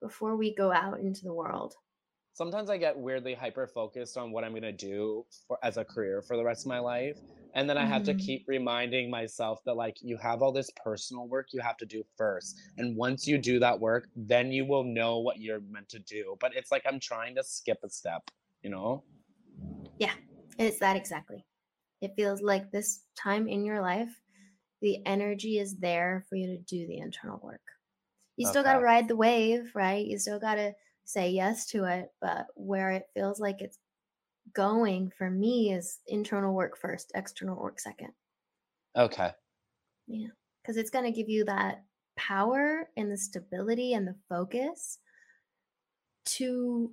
[0.00, 1.74] before we go out into the world.
[2.36, 6.20] Sometimes I get weirdly hyper focused on what I'm gonna do for as a career
[6.20, 7.18] for the rest of my life.
[7.54, 8.18] And then I have to Mhm.
[8.18, 12.04] keep reminding myself that like you have all this personal work you have to do
[12.18, 12.60] first.
[12.76, 16.36] And once you do that work, then you will know what you're meant to do.
[16.38, 18.30] But it's like I'm trying to skip a step,
[18.62, 19.02] you know?
[19.98, 20.12] Yeah,
[20.58, 21.46] it's that exactly.
[22.02, 24.20] It feels like this time in your life,
[24.82, 27.62] the energy is there for you to do the internal work.
[28.36, 30.04] You still got to ride the wave, right?
[30.04, 30.74] You still got to
[31.06, 32.10] say yes to it.
[32.20, 33.78] But where it feels like it's
[34.52, 38.12] going for me is internal work first, external work second.
[38.96, 39.32] Okay.
[40.06, 40.28] Yeah.
[40.62, 41.84] Because it's going to give you that
[42.16, 44.98] power and the stability and the focus
[46.24, 46.92] to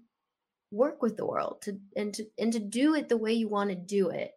[0.71, 3.69] work with the world to and to and to do it the way you want
[3.69, 4.31] to do it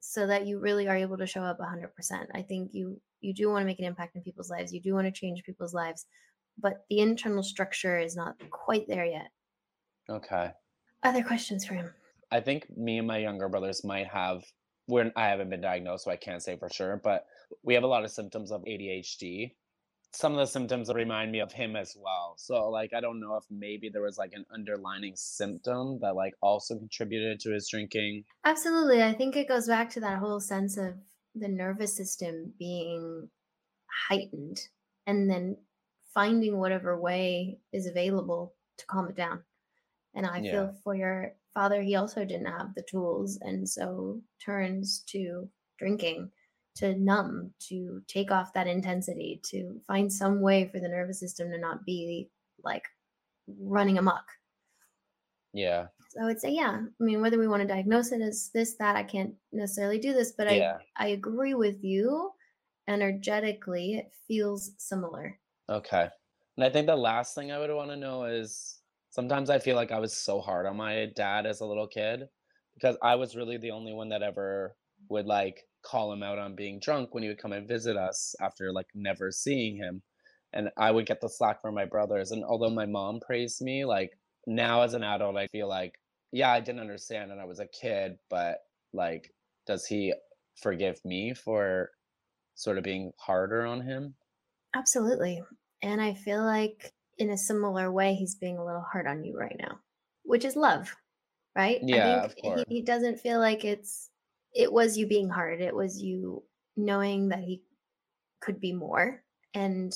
[0.00, 3.50] so that you really are able to show up 100% i think you you do
[3.50, 6.06] want to make an impact in people's lives you do want to change people's lives
[6.58, 9.30] but the internal structure is not quite there yet
[10.10, 10.50] Okay.
[11.02, 11.92] other questions for him
[12.30, 14.42] I think me and my younger brothers might have
[14.86, 17.26] when I haven't been diagnosed, so I can't say for sure, but
[17.62, 19.52] we have a lot of symptoms of ADHD.
[20.12, 22.34] Some of the symptoms remind me of him as well.
[22.38, 26.34] So like I don't know if maybe there was like an underlining symptom that like
[26.40, 28.24] also contributed to his drinking.
[28.46, 30.94] absolutely i think it goes back to that whole sense of
[31.34, 33.28] the nervous system being
[34.08, 34.68] heightened
[35.06, 35.56] and then
[36.14, 39.44] finding whatever way is available to calm it down
[40.14, 40.50] and i Yeah.
[40.50, 46.30] feel for your father he also didn't have the tools and so turns to drinking
[46.76, 51.50] to numb to take off that intensity to find some way for the nervous system
[51.50, 52.30] to not be
[52.64, 52.84] like
[53.48, 54.26] running amok
[55.52, 55.88] Yeah.
[56.08, 56.82] so I would say, yeah.
[57.00, 60.12] I mean, whether we want to diagnose it as this, that, I can't necessarily do
[60.12, 60.82] this, but Yeah.
[60.96, 62.32] I I agree with you.
[62.88, 65.38] Energetically, it feels similar.
[65.72, 66.08] Okay.
[66.56, 69.74] And I think the last thing I would want to know is sometimes I feel
[69.74, 72.28] like I was so hard on my dad as a little kid
[72.74, 74.76] because I was really the only one that ever
[75.08, 78.34] would like call him out on being drunk when he would come and visit us
[78.40, 80.02] after like never seeing him.
[80.52, 82.32] And I would get the slack from my brothers.
[82.32, 84.10] And although my mom praised me, like
[84.46, 85.94] now as an adult, I feel like,
[86.32, 88.58] yeah, I didn't understand and I was a kid, but
[88.92, 89.32] like,
[89.66, 90.12] does he
[90.60, 91.90] forgive me for
[92.54, 94.14] sort of being harder on him?
[94.74, 95.42] Absolutely.
[95.82, 99.36] And I feel like in a similar way, he's being a little hard on you
[99.36, 99.78] right now,
[100.24, 100.94] which is love,
[101.56, 101.80] right?
[101.82, 102.64] Yeah, I of think course.
[102.68, 104.10] He, he doesn't feel like it's,
[104.54, 105.60] it was you being hard.
[105.60, 106.42] It was you
[106.76, 107.62] knowing that he
[108.40, 109.22] could be more
[109.54, 109.94] and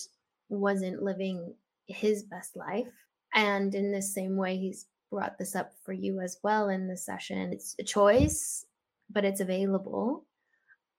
[0.49, 1.55] wasn't living
[1.87, 2.93] his best life.
[3.35, 6.97] And in the same way, he's brought this up for you as well in the
[6.97, 7.53] session.
[7.53, 8.65] It's a choice,
[9.11, 10.25] but it's available.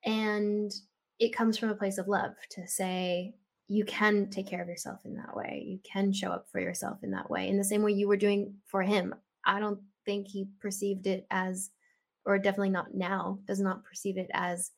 [0.06, 0.72] And
[1.20, 3.34] it comes from a place of love to say,
[3.68, 5.64] you can take care of yourself in that way.
[5.68, 7.50] You can show up for yourself in that way.
[7.50, 9.14] In the same way you were doing for him.
[9.46, 11.72] I don't think he perceived it as,
[12.26, 14.72] or definitely not now, does not perceive it as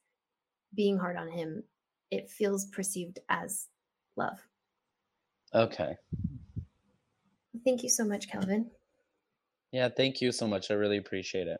[0.73, 1.63] being hard on him.
[2.10, 3.67] It feels perceived as
[4.15, 4.39] love.
[5.54, 5.95] Okay.
[7.63, 8.71] Thank you so much, Kelvin.
[9.71, 10.71] Yeah, thank you so much.
[10.71, 11.60] I really appreciate it.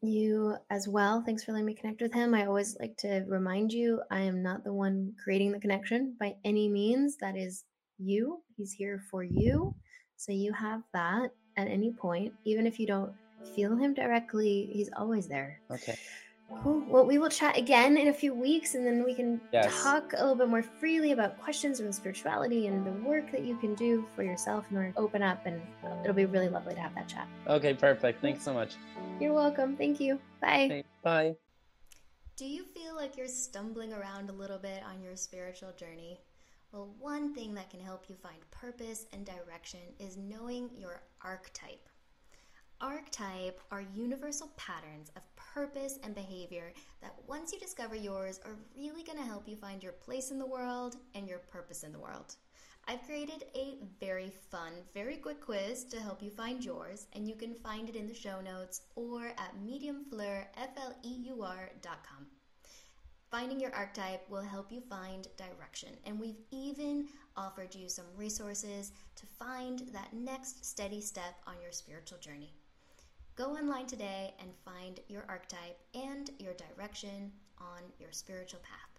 [0.00, 1.22] You as well.
[1.24, 2.34] Thanks for letting me connect with him.
[2.34, 6.36] I always like to remind you I am not the one creating the connection by
[6.44, 7.16] any means.
[7.16, 7.64] That is
[7.98, 8.42] you.
[8.56, 9.74] He's here for you.
[10.16, 12.32] So you have that at any point.
[12.44, 13.12] Even if you don't
[13.56, 15.60] feel him directly, he's always there.
[15.70, 15.96] Okay.
[16.62, 16.82] Cool.
[16.88, 19.82] Well, we will chat again in a few weeks and then we can Yes.
[19.82, 23.56] talk a little bit more freely about questions around spirituality and the work that you
[23.58, 25.44] can do for yourself in order to open up.
[25.46, 25.60] And
[26.02, 27.28] it'll be really lovely to have that chat.
[27.46, 28.22] Okay, perfect.
[28.22, 28.76] Thanks so much.
[29.20, 29.76] You're welcome.
[29.76, 30.18] Thank you.
[30.40, 30.64] Bye.
[30.64, 31.36] Okay, bye.
[32.36, 36.18] Do you feel like you're stumbling around a little bit on your spiritual journey?
[36.72, 41.88] Well, one thing that can help you find purpose and direction is knowing your archetype.
[42.80, 45.22] Archetype are universal patterns of
[45.58, 49.82] purpose and behavior that once you discover yours are really going to help you find
[49.82, 52.36] your place in the world and your purpose in the world.
[52.86, 57.34] I've created a very fun, very quick quiz to help you find yours, and you
[57.34, 62.26] can find it in the show notes or at mediumfleur.com.
[63.28, 68.92] Finding your archetype will help you find direction, and we've even offered you some resources
[69.16, 72.52] to find that next steady step on your spiritual journey.
[73.38, 78.98] Go online today and find your archetype and your direction on your spiritual path.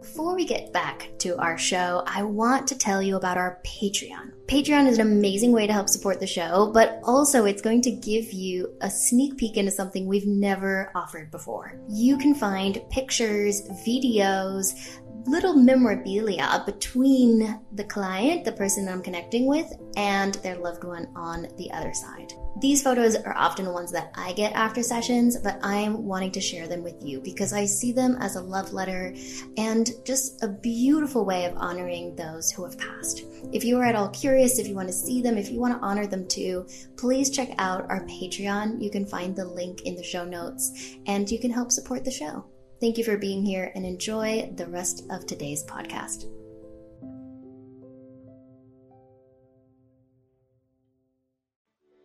[0.00, 4.30] Before we get back to our show, I want to tell you about our Patreon.
[4.46, 7.90] Patreon is an amazing way to help support the show, but also it's going to
[7.90, 11.74] give you a sneak peek into something we've never offered before.
[11.88, 19.46] You can find pictures, videos, little memorabilia between the client, the person that I'm connecting
[19.46, 22.32] with, and their loved one on the other side.
[22.60, 26.66] These photos are often ones that I get after sessions, but I'm wanting to share
[26.66, 29.14] them with you because I see them as a love letter
[29.56, 33.22] and just a beautiful way of honoring those who have passed.
[33.52, 35.74] If you are at all curious, if you want to see them, if you want
[35.74, 38.82] to honor them too, please check out our Patreon.
[38.82, 42.10] You can find the link in the show notes and you can help support the
[42.10, 42.44] show.
[42.80, 46.26] Thank you for being here and enjoy the rest of today's podcast.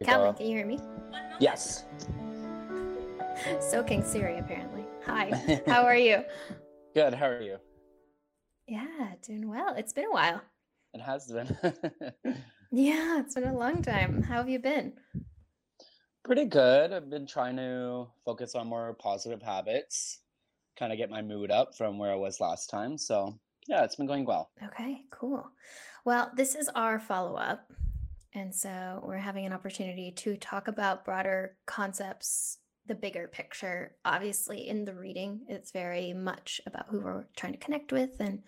[0.04, 0.80] Calvin, can you hear me?
[1.40, 1.86] Yes.
[3.60, 4.84] Soaking Siri, apparently.
[5.06, 6.24] Hi, how are you?
[6.94, 7.14] Good.
[7.14, 7.58] How are you?
[8.68, 9.74] Yeah, doing well.
[9.76, 10.42] It's been a while.
[10.94, 11.58] It has been.
[12.76, 14.24] Yeah, it's been a long time.
[14.24, 14.94] How have you been?
[16.26, 16.92] Pretty good.
[16.92, 20.23] I've been trying to focus on more positive habits,
[20.78, 22.98] kind of get my mood up from where I was last time.
[22.98, 24.50] So, yeah, it's been going well.
[24.64, 25.50] Okay, cool.
[26.06, 27.72] Well, this is our follow up.
[28.36, 32.58] And so we're having an opportunity to talk about broader concepts,
[32.88, 33.96] the bigger picture.
[34.04, 38.42] Obviously, in the reading, it's very much about who we're trying to connect with and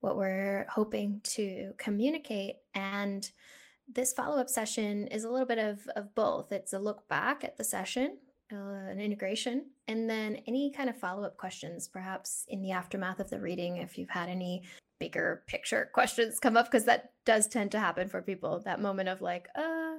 [0.00, 2.56] what we're hoping to communicate.
[2.74, 3.30] And
[3.92, 6.52] this follow up session is a little bit of, of both.
[6.52, 8.18] It's a look back at the session,
[8.52, 13.20] uh, an integration, and then any kind of follow up questions, perhaps in the aftermath
[13.20, 14.62] of the reading, if you've had any
[14.98, 19.08] bigger picture questions come up, because that does tend to happen for people that moment
[19.08, 19.94] of like, uh,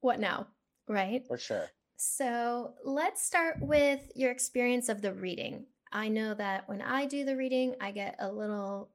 [0.00, 0.46] what now?
[0.88, 1.26] Right.
[1.26, 1.68] For sure.
[1.96, 5.66] So let's start with your experience of the reading.
[5.92, 8.90] I know that when I do the reading, I get a little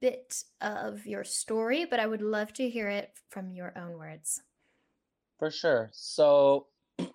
[0.00, 4.42] bit of your story, but I would love to hear it from your own words.
[5.38, 5.90] For sure.
[5.92, 6.66] So,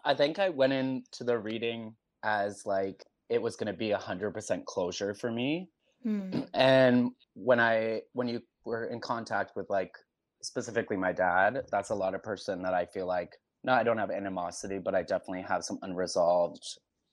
[0.03, 3.97] I think I went into the reading as like it was going to be a
[3.97, 5.69] 100% closure for me.
[6.03, 6.41] Hmm.
[6.53, 9.95] and when i when you were in contact with like
[10.41, 13.31] specifically my dad that's a lot of person that i feel like
[13.63, 16.63] no i don't have animosity but i definitely have some unresolved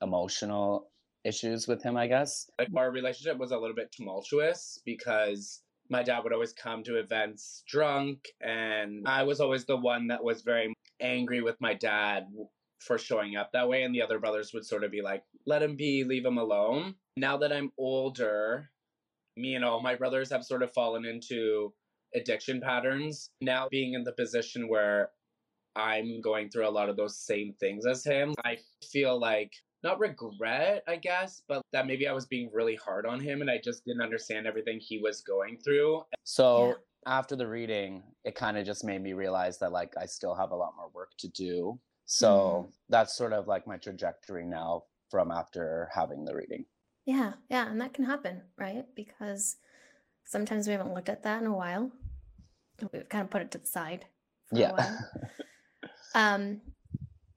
[0.03, 0.90] emotional
[1.24, 6.03] issues with him i guess Like our relationship was a little bit tumultuous because my
[6.03, 10.42] dad would always come to events drunk, and I was always the one that was
[10.42, 12.26] very angry with my dad
[12.81, 15.62] for showing up that way, and the other brothers would sort of be like, "Let
[15.62, 18.71] him be, leave him alone." Now that I'm older,
[19.37, 21.73] me and all my brothers have sort of fallen into
[22.14, 23.31] addiction patterns.
[23.40, 25.11] Now being in the position where
[25.77, 28.59] I'm going through a lot of those same things as him, I
[28.91, 29.53] feel like
[29.83, 33.51] not regret, I guess, but that maybe I was being really hard on him and
[33.51, 36.03] I just didn't understand everything he was going through.
[36.24, 36.74] so Yeah.
[37.07, 40.51] after the reading it kind of just made me realize that like i still have
[40.51, 41.81] a lot more work to do
[42.11, 46.65] so that's sort of like my trajectory now from after having the reading
[47.07, 48.85] Yeah, yeah, and that can happen, right?
[48.95, 49.57] Because
[50.25, 51.91] sometimes we haven't looked at that in a while.
[52.93, 54.07] We've kind of put it to the side
[54.49, 54.99] for a yeah.
[56.15, 56.61] Um,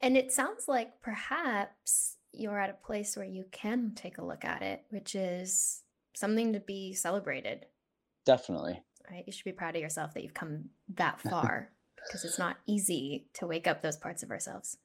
[0.01, 4.43] and it sounds like perhaps you're at a place where you can take a look
[4.43, 5.83] at it, which is
[6.15, 7.67] something to be celebrated,
[8.25, 9.23] definitely right?
[9.25, 10.65] You should be proud of yourself that you've come
[10.95, 11.69] that far
[12.07, 14.77] because it's not easy to wake up those parts of ourselves.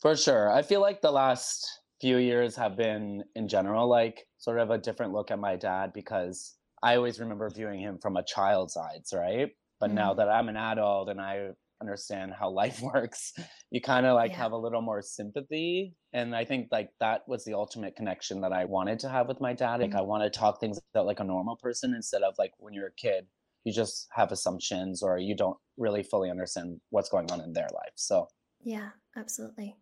[0.00, 0.50] For sure.
[0.52, 4.78] I feel like the last few years have been in general like sort of a
[4.78, 9.08] different look at my dad because I always remember viewing him from a child's eyes,
[9.14, 9.50] right?
[9.80, 10.14] But now Mm.
[10.14, 13.32] that I'm an adult and I understand how life works,
[13.70, 14.36] you kind of like Yeah.
[14.36, 15.96] have a little more sympathy.
[16.12, 19.40] And I think like that was the ultimate connection that I wanted to have with
[19.40, 19.80] my dad.
[19.80, 19.96] Like Mhm.
[19.96, 22.88] I want to talk things out like a normal person instead of like when you're
[22.88, 23.26] a kid,
[23.66, 27.68] you just have assumptions or you don't really fully understand what's going on in their
[27.74, 27.92] life.
[27.96, 28.28] So
[28.62, 29.76] Yeah, absolutely.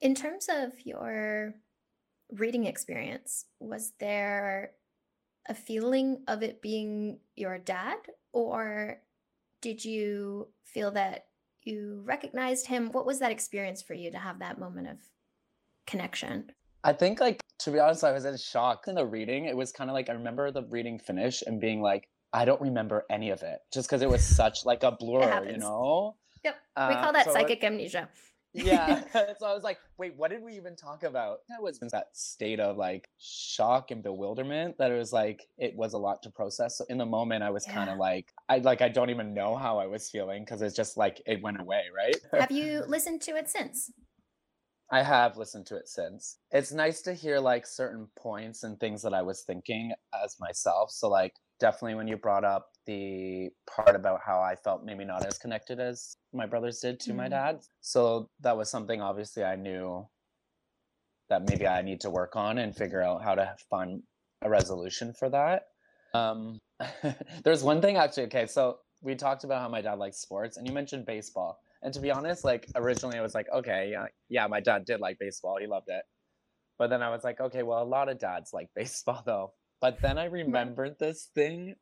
[0.00, 1.54] In terms of your
[2.32, 4.72] reading experience, was there
[5.48, 7.98] a feeling of it being your dad,
[8.32, 8.98] or
[9.62, 11.26] did you feel that
[11.62, 12.90] you recognized him?
[12.90, 14.98] What was that experience for you to have that moment of
[15.86, 16.50] connection?
[16.82, 19.44] I think like to be honest, I was in shock in the reading.
[19.44, 22.60] It was kind of like I remember the reading finish and being like, I don't
[22.60, 26.16] remember any of it, just because it was such like a blur, you know?
[26.44, 28.10] Yep, we Uh, call that so it- psychic amnesia.
[28.52, 29.04] Yeah.
[29.38, 31.38] so I was like, wait, what did we even talk about?
[31.48, 35.74] That was in that state of like shock and bewilderment that it was like it
[35.76, 36.76] was a lot to process.
[36.76, 39.56] So in the moment, I was kind of like, I like I don't even know
[39.56, 42.16] how I was feeling because it's just like it went away, right?
[42.38, 43.90] Have you listened to it since?
[44.90, 46.38] I have listened to it since.
[46.50, 50.90] It's nice to hear like certain points and things that I was thinking as myself.
[50.92, 55.24] So like definitely when you brought up the part about how I felt maybe not
[55.24, 57.30] as connected as my brothers did to my Mhm.
[57.30, 57.60] dad.
[57.80, 60.08] So that was something obviously I knew
[61.28, 64.02] that maybe I need to work on and figure out how to find
[64.42, 65.64] a resolution for that.
[66.14, 66.58] Um
[67.44, 70.66] there's one thing actually, okay, so we talked about how my dad likes sports and
[70.66, 71.58] you mentioned baseball.
[71.82, 75.00] And to be honest, like originally I was like, okay, yeah, yeah, my dad did
[75.00, 75.58] like baseball.
[75.58, 76.04] He loved it.
[76.78, 79.54] But then I was like, okay, well, a lot of dads like baseball though.
[79.80, 81.74] But then I remembered this thing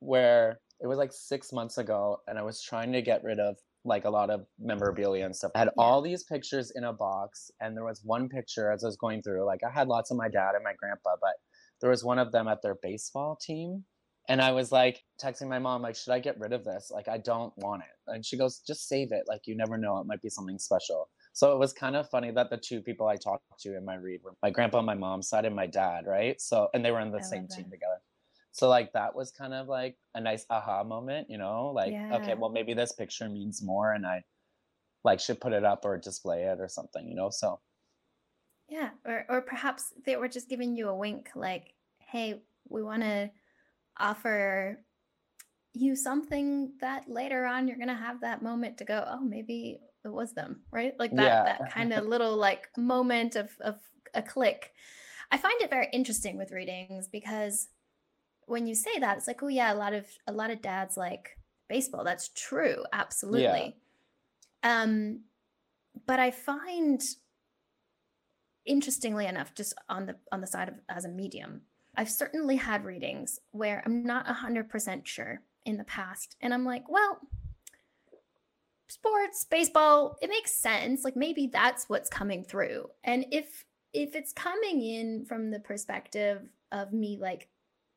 [0.00, 3.56] where it was like six months ago and I was trying to get rid of
[3.84, 5.52] like a lot of memorabilia and stuff.
[5.54, 8.88] I had all these pictures in a box and there was one picture as I
[8.88, 11.34] was going through, like I had lots of my dad and my grandpa, but
[11.80, 13.84] there was one of them at their baseball team.
[14.28, 16.92] And I was like texting my mom, like, should I get rid of this?
[16.94, 18.12] Like, I don't want it.
[18.12, 19.24] And she goes, just save it.
[19.26, 19.98] Like, you never know.
[19.98, 21.08] It might be something special.
[21.32, 23.94] So it was kind of funny that the two people I talked to in my
[23.94, 26.40] read were my grandpa on my mom's side and my dad, right?
[26.40, 28.02] So, and they were in the I same team together.
[28.52, 31.70] So, like, that was kind of like a nice aha moment, you know?
[31.70, 32.06] Like, Yeah.
[32.12, 34.24] okay, well, maybe this picture means more and I
[35.04, 37.30] like should put it up or display it or something, you know?
[37.30, 37.60] So,
[38.68, 43.02] Yeah, or or perhaps they were just giving you a wink, like, "Hey, we want
[43.02, 43.30] to
[43.98, 44.84] offer
[45.74, 50.12] you something that later on you're gonna have that moment to go, oh, maybe it
[50.12, 50.94] was them, right?
[50.98, 51.44] Like that Yeah.
[51.44, 53.76] that kind of little like moment of of
[54.14, 54.72] a click.
[55.30, 57.68] I find it very interesting with readings because
[58.46, 60.96] when you say that, it's like, oh yeah, a lot of a lot of dads
[60.96, 61.38] like
[61.68, 62.04] baseball.
[62.04, 63.76] That's true, absolutely.
[64.64, 64.82] Yeah.
[64.82, 65.22] Um,
[66.06, 67.02] but I find
[68.64, 71.62] interestingly enough just on the on the side of as a medium
[71.96, 76.88] i've certainly had readings where i'm not 100% sure in the past and i'm like
[76.88, 77.18] well
[78.92, 84.32] sports baseball it makes sense like maybe that's what's coming through and if if it's
[84.32, 87.48] coming in from the perspective of me like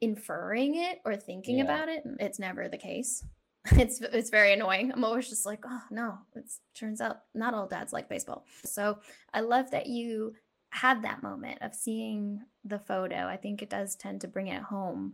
[0.01, 1.63] inferring it or thinking Yeah.
[1.65, 3.25] about it it's never the case
[3.73, 6.45] it's it's very annoying i'm always just like oh no it
[6.77, 8.99] turns out not all dads like baseball so
[9.33, 10.33] i love that you
[10.69, 13.27] had that moment of seeing the photo.
[13.27, 15.13] I think it does tend to bring it home.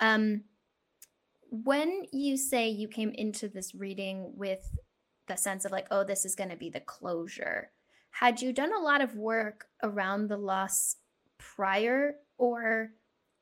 [0.00, 0.42] Um,
[1.50, 4.76] when you say you came into this reading with
[5.28, 7.70] the sense of like, oh, this is going to be the closure,
[8.10, 10.96] had you done a lot of work around the loss
[11.38, 12.90] prior, or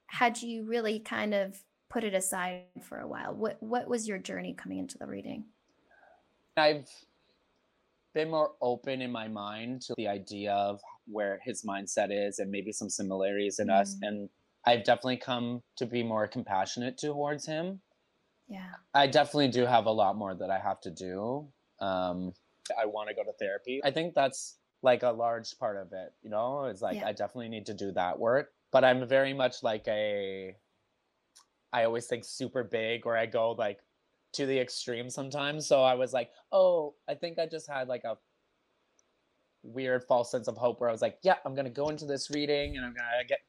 [0.09, 1.59] had you really kind of
[1.89, 3.35] put it aside for a while?
[3.35, 5.45] What What was your journey coming into the reading?
[6.57, 6.89] I've
[8.15, 12.51] been more open in my mind to the idea of where his mindset is and
[12.51, 13.95] maybe some similarities in us.
[13.97, 14.09] Mm.
[14.09, 14.29] And
[14.65, 17.81] I've definitely come to be more compassionate towards him.
[18.49, 18.71] Yeah.
[18.95, 21.49] I definitely do have a lot more that I have to do.
[21.81, 22.33] Um,
[22.79, 23.81] I want to go to therapy.
[23.85, 27.09] I think that's like a large part of it, you know, it's like Yeah.
[27.09, 28.53] I definitely need to do that work.
[28.73, 30.55] But I'm very much like a,
[31.73, 33.81] I always think super big or I go like
[34.35, 35.67] to the extreme sometimes.
[35.67, 38.19] So I was like, oh, I think I just had like a
[39.63, 42.05] weird false sense of hope where I was like, yeah, I'm going to go into
[42.05, 43.41] this reading and I'm going to get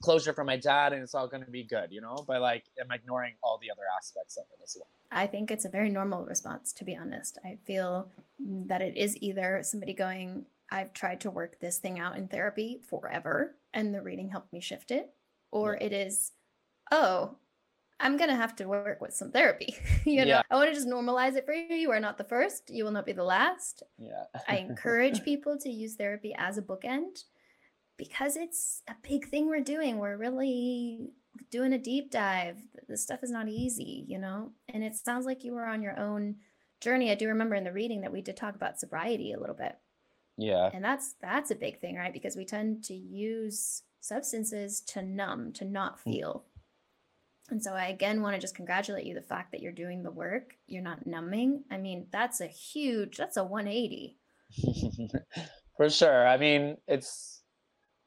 [0.00, 2.24] closure from my dad and it's all going to be good, you know?
[2.26, 4.88] But like, I'm ignoring all the other aspects of it as well.
[5.10, 7.38] I think it's a very normal response, to be honest.
[7.44, 12.16] I feel that it is either somebody going, I've tried to work this thing out
[12.16, 15.10] in therapy forever, and the reading helped me shift it,
[15.52, 15.86] or Yeah.
[15.86, 16.32] it is,
[16.90, 17.36] oh,
[17.98, 19.74] I'm gonna have to work with some therapy.
[20.04, 20.42] you know, Yeah.
[20.50, 21.74] I want to just normalize it for you.
[21.74, 22.68] You are not the first.
[22.68, 23.82] You will not be the last.
[23.98, 24.24] Yeah.
[24.48, 27.24] I encourage people to use therapy as a bookend
[27.96, 29.98] because it's a big thing we're doing.
[29.98, 31.10] We're really
[31.50, 32.58] doing a deep dive.
[32.88, 34.52] This stuff is not easy, you know?
[34.68, 36.36] And it sounds like you were on your own
[36.80, 37.10] journey.
[37.10, 39.76] I do remember in the reading that we did talk about sobriety a little bit.
[40.36, 40.70] Yeah.
[40.72, 42.12] And that's that's a big thing, right?
[42.12, 46.02] Because we tend to use substances to numb, to not mm.
[46.02, 46.44] feel.
[47.48, 50.10] And so I again want to just congratulate you the fact that you're doing the
[50.10, 51.64] work, you're not numbing.
[51.70, 54.18] I mean, that's a huge, that's a 180.
[55.76, 56.26] For sure.
[56.26, 57.35] I mean, it's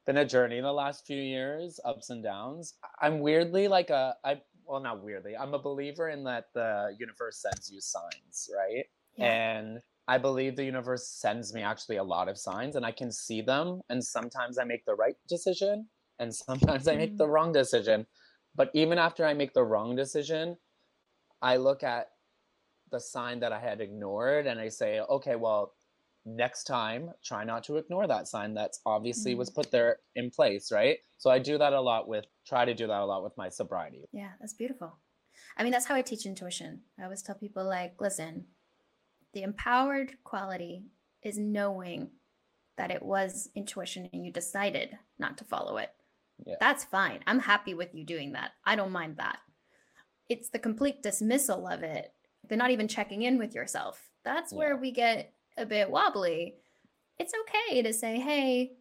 [0.06, 2.76] been a journey in the last few years, ups and downs.
[3.02, 5.36] I'm weirdly like a I well not weirdly.
[5.36, 8.86] I'm a believer in that the universe sends you signs, right?
[9.18, 13.12] And I believe the universe sends me actually a lot of signs and I can
[13.12, 15.88] see them and sometimes I make the right decision
[16.20, 17.34] and sometimes I make the mm-hmm.
[17.34, 18.08] wrong decision.
[18.56, 20.58] But even after I make the wrong decision,
[21.41, 22.08] I look at
[22.91, 25.74] the sign that I had ignored and I say, okay, well,
[26.36, 29.55] next time try not to ignore that sign that's obviously was mm.
[29.55, 30.97] put there in place, right?
[31.17, 33.49] So I do that a lot with try to do that a lot with my
[33.49, 34.05] sobriety.
[34.11, 34.97] Yeah, that's beautiful.
[35.57, 36.82] I mean, that's how I teach intuition.
[36.99, 38.45] I always tell people, like, listen,
[39.34, 40.86] the empowered quality
[41.23, 42.11] is knowing
[42.77, 45.89] that it was intuition and you decided not to follow it.
[46.45, 46.55] Yeah.
[46.59, 47.19] That's fine.
[47.27, 48.51] I'm happy with you doing that.
[48.65, 49.39] I don't mind that.
[50.30, 52.13] It's the complete dismissal of it.
[52.47, 54.09] They're not even checking in with yourself.
[54.23, 56.55] That's where we get a bit wobbly.
[57.20, 58.72] It's okay to say, hey,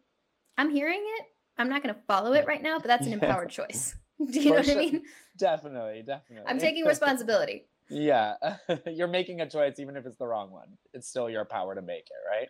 [0.57, 1.25] I'm hearing it.
[1.57, 3.19] I'm not going to follow it right now, but that's an Yeah.
[3.19, 3.95] empowered choice.
[4.31, 5.03] Do you know For what I mean?
[5.37, 6.49] Definitely, definitely.
[6.49, 7.65] I'm taking responsibility.
[7.89, 8.35] yeah.
[8.85, 10.77] You're making a choice even if it's the wrong one.
[10.93, 12.49] It's still your power to make it, right?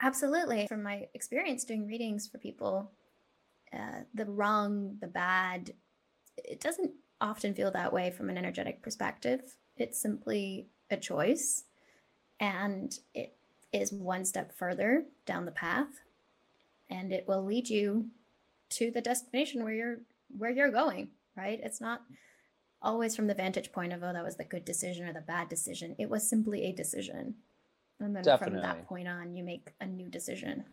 [0.00, 0.66] Absolutely.
[0.66, 2.90] From my experience doing readings for people,
[3.72, 5.72] uh, the wrong, the bad,
[6.36, 9.40] it doesn't often feel that way from an energetic perspective.
[9.76, 11.64] It's simply a choice
[12.42, 13.36] and it
[13.72, 16.02] is one step further down the path
[16.90, 18.06] and it will lead you
[18.68, 19.98] to the destination where you're
[20.36, 21.60] where you're going, right?
[21.62, 22.02] It's not
[22.82, 25.48] always from the vantage point of oh that was the good decision or the bad
[25.48, 25.94] decision.
[25.98, 27.36] It was simply a decision.
[28.00, 30.64] And then from that point on you make a new decision.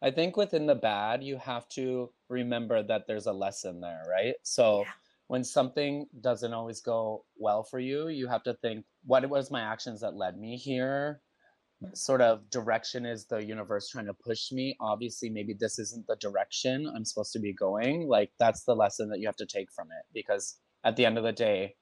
[0.00, 4.36] I think within the bad, you have to remember that there's a lesson there, right?
[4.42, 4.92] So Yeah.
[5.26, 9.60] when something doesn't always go well for you, you have to think, what was my
[9.62, 11.20] actions that led me here?
[11.92, 14.74] Sort of direction is the universe trying to push me.
[14.80, 18.08] Obviously, maybe this isn't the direction I'm supposed to be going.
[18.08, 20.06] Like, that's the lesson that you have to take from it.
[20.14, 21.74] Because at the end of the day,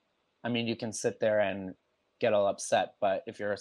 [0.43, 1.75] I mean, you can sit there and
[2.21, 3.57] get all upset, but if you're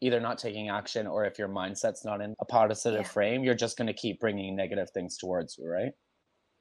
[0.00, 3.08] either not taking action or if your mindset's not in a positive Yeah.
[3.08, 5.92] frame, you're just going to keep bringing negative things towards you, right?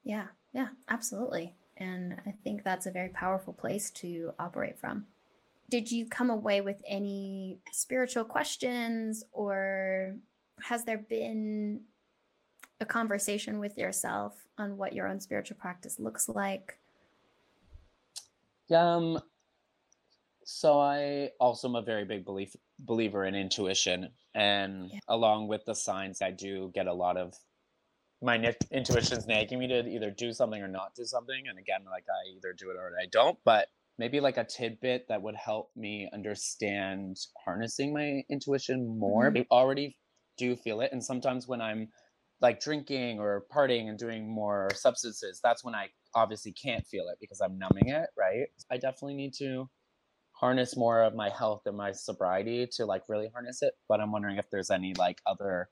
[0.04, 1.56] Yeah, yeah, absolutely.
[1.78, 5.08] And I think that's a very powerful place to operate from.
[5.74, 10.14] Did you come away with any spiritual questions or
[10.62, 11.82] has there been
[12.80, 16.78] a conversation with yourself on what your own spiritual practice looks like?
[18.70, 19.20] Um,
[20.44, 25.00] so I also am a very big belief believer in intuition, and Yeah.
[25.08, 27.34] along with the signs, I do get a lot of
[28.22, 28.36] my
[28.70, 31.48] intuition's nagging me to either do something or not do something.
[31.48, 33.40] And again, like I either do it or I don't.
[33.44, 39.32] But maybe like a tidbit that would help me understand harnessing my intuition more.
[39.32, 39.38] Mhm.
[39.38, 39.98] I already
[40.38, 41.90] do feel it, and sometimes when I'm
[42.42, 47.18] like drinking or partying and doing more substances, that's when I obviously can't feel it
[47.22, 48.48] because I'm numbing it, right?
[48.70, 49.70] I definitely need to
[50.34, 53.74] harness more of my health and my sobriety to like really harness it.
[53.88, 55.70] But I'm wondering if there's any like other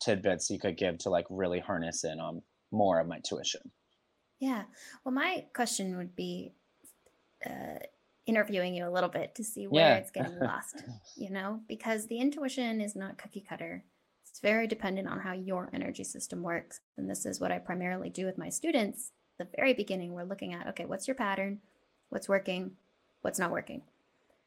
[0.00, 3.72] tidbits you could give to like really harness in on more of my tuition.
[4.38, 4.66] Yeah.
[5.04, 6.54] Well, my question would be
[7.46, 7.78] uh,
[8.26, 9.96] interviewing you a little bit to see where Yeah.
[9.96, 10.82] it's getting lost,
[11.16, 13.84] you know, because the intuition is not cookie cutter.
[14.28, 16.80] It's very dependent on how your energy system works.
[16.96, 19.10] And this is what I primarily do with my students.
[19.38, 21.60] The very beginning, we're looking at okay, what's your pattern?
[22.10, 22.72] What's working?
[23.22, 23.82] What's not working?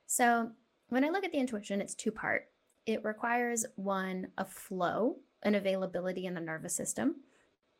[0.08, 0.52] So
[0.90, 2.48] when I look at the intuition, it's two part.
[2.86, 7.16] It requires one, a flow, an availability in the nervous system.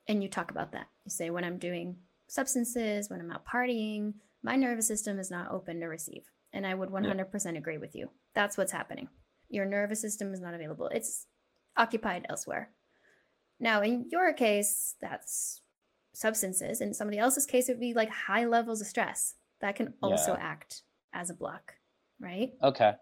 [0.08, 0.88] And you talk about that.
[1.06, 1.98] You say, when I'm doing
[2.28, 4.14] substances, when I'm out partying,
[4.46, 6.24] my nervous system is not open to receive.
[6.54, 8.10] And I would 100% agree with you.
[8.34, 9.10] That's what's happening.
[9.50, 11.26] Your nervous system is not available, it's
[11.76, 12.70] occupied elsewhere.
[13.60, 15.62] Now, in your case, that's
[16.14, 16.80] substances.
[16.80, 20.34] In somebody else's case, it would be like high levels of stress that can also
[20.34, 20.44] Yeah.
[20.44, 20.84] act
[21.14, 21.76] as a block,
[22.20, 22.54] right?
[22.62, 22.94] Okay.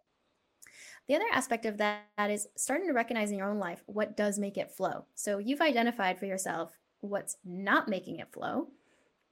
[1.08, 4.16] The other aspect of that, that is starting to recognize in your own life what
[4.16, 5.06] does make it flow.
[5.16, 8.70] So you've identified for yourself what's not making it flow.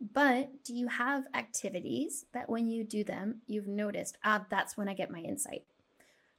[0.02, 4.90] But do you have activities that when you do them, you've noticed, ah, that's when
[4.90, 5.64] I get my insight?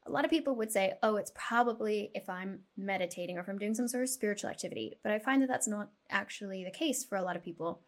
[0.05, 3.59] A lot of people would say, oh, it's probably if I'm meditating or if I'm
[3.59, 4.99] doing some sort of spiritual activity.
[5.05, 7.81] But I find that that's not actually the case for a lot of people.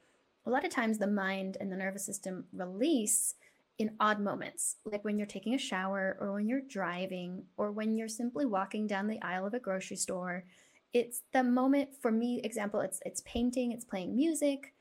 [0.46, 3.34] A lot of times the mind and the nervous system release
[3.78, 7.96] in odd moments, like when you're taking a shower or when you're driving or when
[7.96, 10.44] you're simply walking down the aisle of a grocery store.
[10.92, 14.73] It's the moment for me, example, it's it's painting, it's playing music,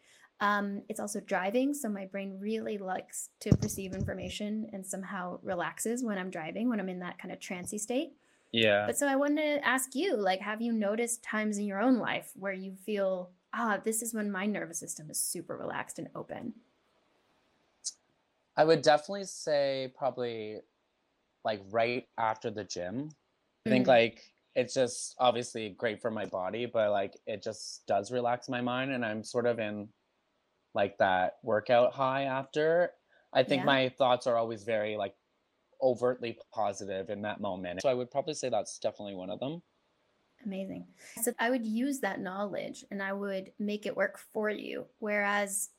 [0.44, 6.04] um, it's also driving, so my brain really likes to receive information and somehow relaxes
[6.04, 8.12] when I'm driving, when I'm in that kind of trancy state.
[8.52, 8.86] Yeah.
[8.86, 11.98] But so I wanted to ask you, like, have you noticed times in your own
[11.98, 16.10] life where you feel, ah, this is when my nervous system is super relaxed and
[16.14, 16.54] open?
[18.58, 20.60] I would definitely say probably
[21.46, 23.12] like right after the gym.
[23.66, 23.90] I think Mm.
[23.90, 24.22] like
[24.56, 28.92] it's just obviously great for my body, but like it just does relax my mind
[28.92, 29.88] and I'm sort of in
[30.74, 32.92] like that workout high after.
[33.34, 33.66] I think Yeah.
[33.66, 35.16] my thoughts are always very like
[35.82, 37.82] overtly positive in that moment.
[37.82, 39.62] So I would probably say that's definitely one of them.
[40.46, 40.88] Amazing.
[41.22, 44.88] So I would use that knowledge and I would make it work for you.
[45.00, 45.70] Whereas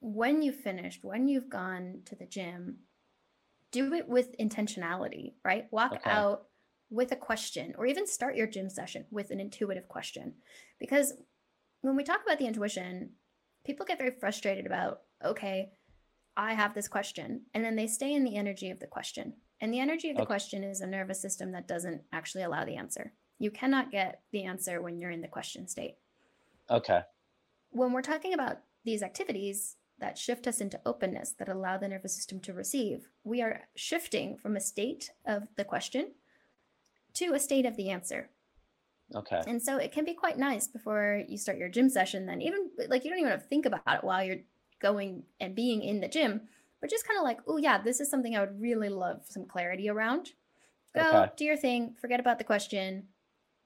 [0.00, 2.78] when you've finished, when you've gone to the gym,
[3.72, 5.66] do it with intentionality, right?
[5.70, 6.10] Walk Okay.
[6.10, 6.44] out
[6.90, 10.34] with a question or even start your gym session with an intuitive question.
[10.78, 11.14] Because
[11.82, 13.10] when we talk about the intuition,
[13.64, 15.70] people get very frustrated about, okay,
[16.36, 17.42] I have this question.
[17.54, 19.34] And then they stay in the energy of the question.
[19.60, 20.26] And the energy of the Okay.
[20.28, 23.12] question is a nervous system that doesn't actually allow the answer.
[23.38, 25.96] You cannot get the answer when you're in the question state.
[26.70, 27.02] Okay.
[27.70, 32.14] When we're talking about these activities that shift us into openness, that allow the nervous
[32.14, 36.12] system to receive, we are shifting from a state of the question
[37.14, 38.30] to a state of the answer.
[39.14, 39.44] Okay.
[39.46, 42.70] And so it can be quite nice before you start your gym session, then even
[42.88, 44.42] like you don't even have to think about it while you're
[44.80, 46.42] going and being in the gym,
[46.80, 49.46] but just kind of like, oh, yeah, this is something I would really love some
[49.46, 50.32] clarity around.
[50.94, 51.32] Go Okay.
[51.36, 53.08] do your thing, forget about the question.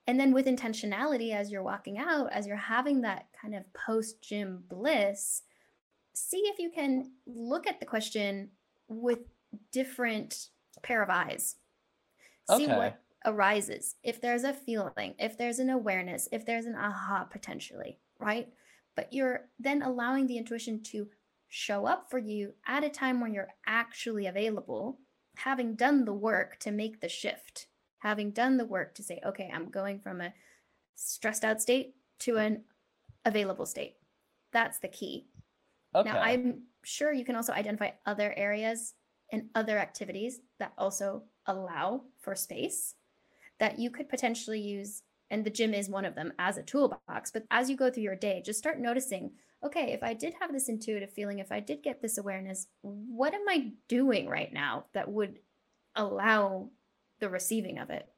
[0.07, 4.20] And then with intentionality, as you're walking out, as you're having that kind of post
[4.22, 5.43] gym bliss,
[6.14, 8.51] see if you can look at the question
[8.88, 9.20] with
[9.70, 10.49] different
[10.82, 11.57] pair of eyes.
[12.45, 12.76] See Okay.
[12.76, 13.97] what arises.
[14.03, 18.49] If there's a feeling, if there's an awareness, if there's an aha potentially, right?
[18.97, 21.09] But you're then allowing the intuition to
[21.49, 24.99] show up for you at a time when you're actually available,
[25.37, 27.66] having done the work to make the shift,
[27.99, 30.33] having done the work to say, okay, I'm going from a
[30.95, 32.64] stressed out state to an
[33.25, 33.97] available state.
[34.53, 35.27] That's the key.
[35.95, 36.11] Okay.
[36.11, 38.95] Now, I'm sure you can also identify other areas
[39.31, 42.95] and other activities that also allow for space
[43.62, 45.04] that you could potentially use.
[45.30, 47.30] And the gym is one of them as a toolbox.
[47.30, 49.30] But as you go through your day, just start noticing
[49.64, 53.32] okay, if I did have this intuitive feeling, if I did get this awareness, what
[53.32, 55.38] am I doing right now that would
[55.94, 56.70] allow
[57.20, 58.08] the receiving of it?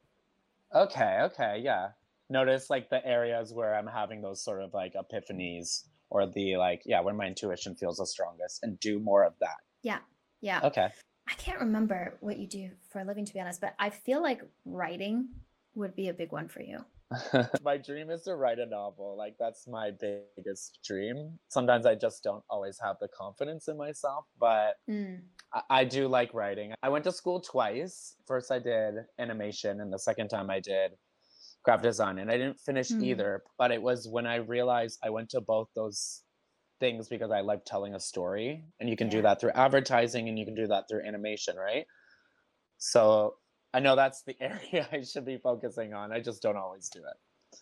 [0.74, 1.88] Okay, okay, yeah.
[2.30, 6.80] Notice like the areas where I'm having those sort of like epiphanies or the like,
[6.86, 9.58] yeah, when my intuition feels the strongest and do more of that.
[9.82, 9.98] Yeah.
[10.40, 10.60] Yeah.
[10.64, 10.88] Okay.
[11.28, 14.22] I can't remember what you do for a living, to be honest, but I feel
[14.22, 15.28] like writing
[15.74, 16.84] would be a big one for you.
[17.62, 19.16] my dream is to write a novel.
[19.16, 21.38] Like that's my biggest dream.
[21.48, 25.20] Sometimes I just don't always have the confidence in myself, but Mm.
[25.52, 26.74] I, I do like writing.
[26.82, 28.16] I went to school twice.
[28.26, 30.92] First I did animation and the second time I did
[31.62, 33.02] graphic design and I didn't finish Hmm.
[33.04, 36.23] either, but it was when I realized I went to both those
[36.84, 40.38] things because I like telling a story and you can do that through advertising and
[40.38, 41.86] you can do that through animation, right?
[42.76, 43.36] So
[43.72, 46.12] I know that's the area I should be focusing on.
[46.12, 47.58] I just don't always do it.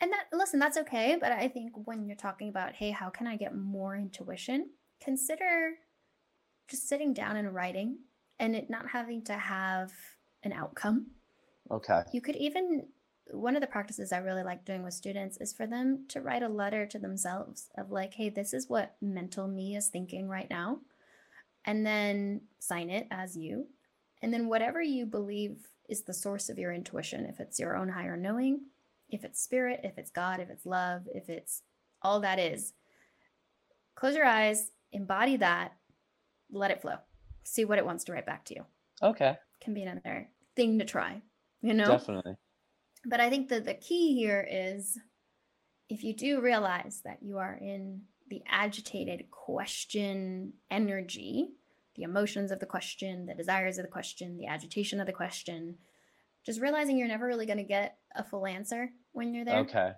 [0.00, 1.18] And that, listen, that's okay.
[1.20, 4.70] But I think when you're talking about, hey, how can I get more intuition?
[5.04, 5.72] Consider
[6.70, 7.98] just sitting down and writing
[8.38, 9.92] and it not having to have
[10.42, 11.08] an outcome.
[11.70, 12.00] Okay.
[12.14, 12.86] You could even,
[13.30, 16.42] one of the practices I really like doing with students is for them to write
[16.42, 20.48] a letter to themselves of like, hey, this is what mental me is thinking right
[20.48, 20.80] now.
[21.64, 23.66] And then sign it as you.
[24.22, 27.88] And then whatever you believe is the source of your intuition, if it's your own
[27.88, 28.60] higher knowing,
[29.10, 31.62] if it's spirit, if it's God, if it's love, if it's
[32.02, 32.72] all that is,
[33.94, 35.72] close your eyes, embody that,
[36.50, 36.96] let it flow.
[37.44, 38.64] See what it wants to write back to you.
[39.02, 39.36] Okay.
[39.60, 41.22] Can be another thing to try,
[41.62, 41.86] you know?
[41.86, 42.36] Definitely.
[43.04, 44.98] But I think that the key here is
[45.88, 51.48] if you do realize that you are in the agitated question energy,
[51.96, 55.76] the emotions of the question, the desires of the question, the agitation of the question,
[56.44, 59.58] just realizing you're never really going to get a full answer when you're there.
[59.60, 59.92] Okay.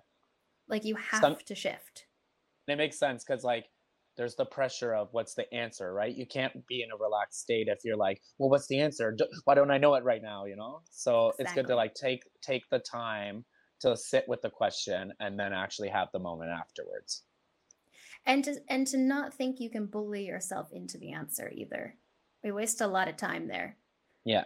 [0.67, 2.05] Like you have Some- to shift.
[2.67, 3.65] it makes sense because like
[4.17, 6.15] there's the pressure of what's the answer, right?
[6.15, 9.15] You can't be in a relaxed state if you're like, well, what's the answer?
[9.45, 10.45] Why don't I know it right now?
[10.45, 10.81] You know.
[10.91, 11.43] So exactly.
[11.43, 13.45] it's good to like take take the time
[13.81, 17.23] to sit with the question and then actually have the moment afterwards.
[18.25, 21.95] And to and to not think you can bully yourself into the answer either.
[22.43, 23.77] We waste a lot of time there.
[24.23, 24.43] Yeah.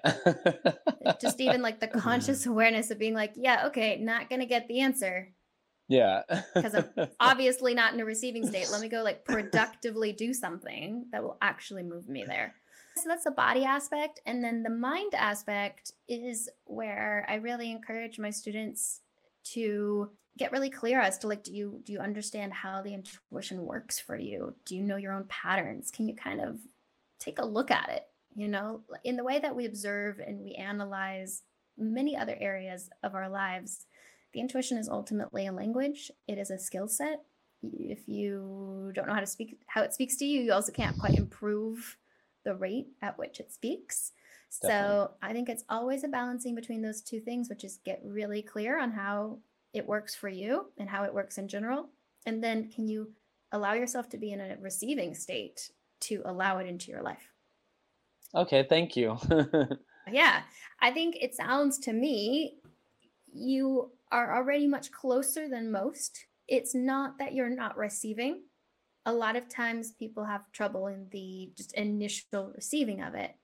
[1.21, 1.99] Just even like the mm-hmm.
[1.99, 5.33] conscious awareness of being like, yeah, okay, not gonna get the answer.
[5.87, 6.23] Yeah.
[6.53, 8.69] Because I'm obviously not in a receiving state.
[8.71, 12.55] Let me go like productively do something that will actually move me there.
[12.97, 14.21] So that's the body aspect.
[14.25, 19.01] And then the mind aspect is where I really encourage my students
[19.53, 23.65] to get really clear as to like do you do you understand how the intuition
[23.65, 26.57] works for you do you know your own patterns can you kind of
[27.19, 28.03] take a look at it
[28.35, 31.43] you know in the way that we observe and we analyze
[31.77, 33.85] many other areas of our lives
[34.35, 36.11] the intuition is ultimately a language.
[36.27, 37.21] It is a skill set.
[37.63, 40.99] If you don't know how to speak how it speaks to you you also can't
[40.99, 41.97] quite improve
[42.43, 44.11] the rate at which it speaks.
[44.61, 44.85] Definitely.
[44.85, 48.41] so i think it's always a balancing between those two things which is get really
[48.41, 49.39] clear on how
[49.73, 51.89] it works for you and how it works in general.
[52.25, 53.11] And then can you
[53.51, 55.71] allow yourself to be in a receiving state
[56.01, 57.31] to allow it into your life?
[58.35, 59.17] Okay thank you.
[60.11, 60.41] Yeah
[60.81, 62.57] i think it sounds to me
[63.35, 66.25] you are already much closer than most.
[66.47, 68.43] It's not that you're not receiving.
[69.05, 73.35] A lot of times people have trouble in the just initial receiving of it.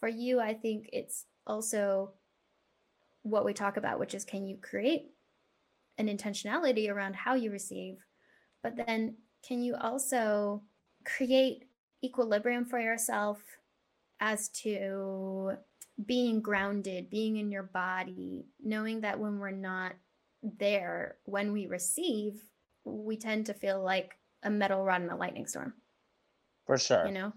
[0.00, 2.12] For you, I think it's also
[3.22, 5.06] what we talk about, which is can you create
[5.96, 7.96] an intentionality around how you receive,
[8.62, 10.62] but then can you also
[11.06, 11.64] create
[12.04, 13.38] equilibrium for yourself
[14.20, 15.52] as to
[16.04, 19.94] being grounded, being in your body, knowing that when we're not
[20.42, 22.42] there, when we receive,
[22.84, 25.74] we tend to feel like a metal rod in a lightning storm.
[26.66, 27.06] For sure.
[27.06, 27.32] You know,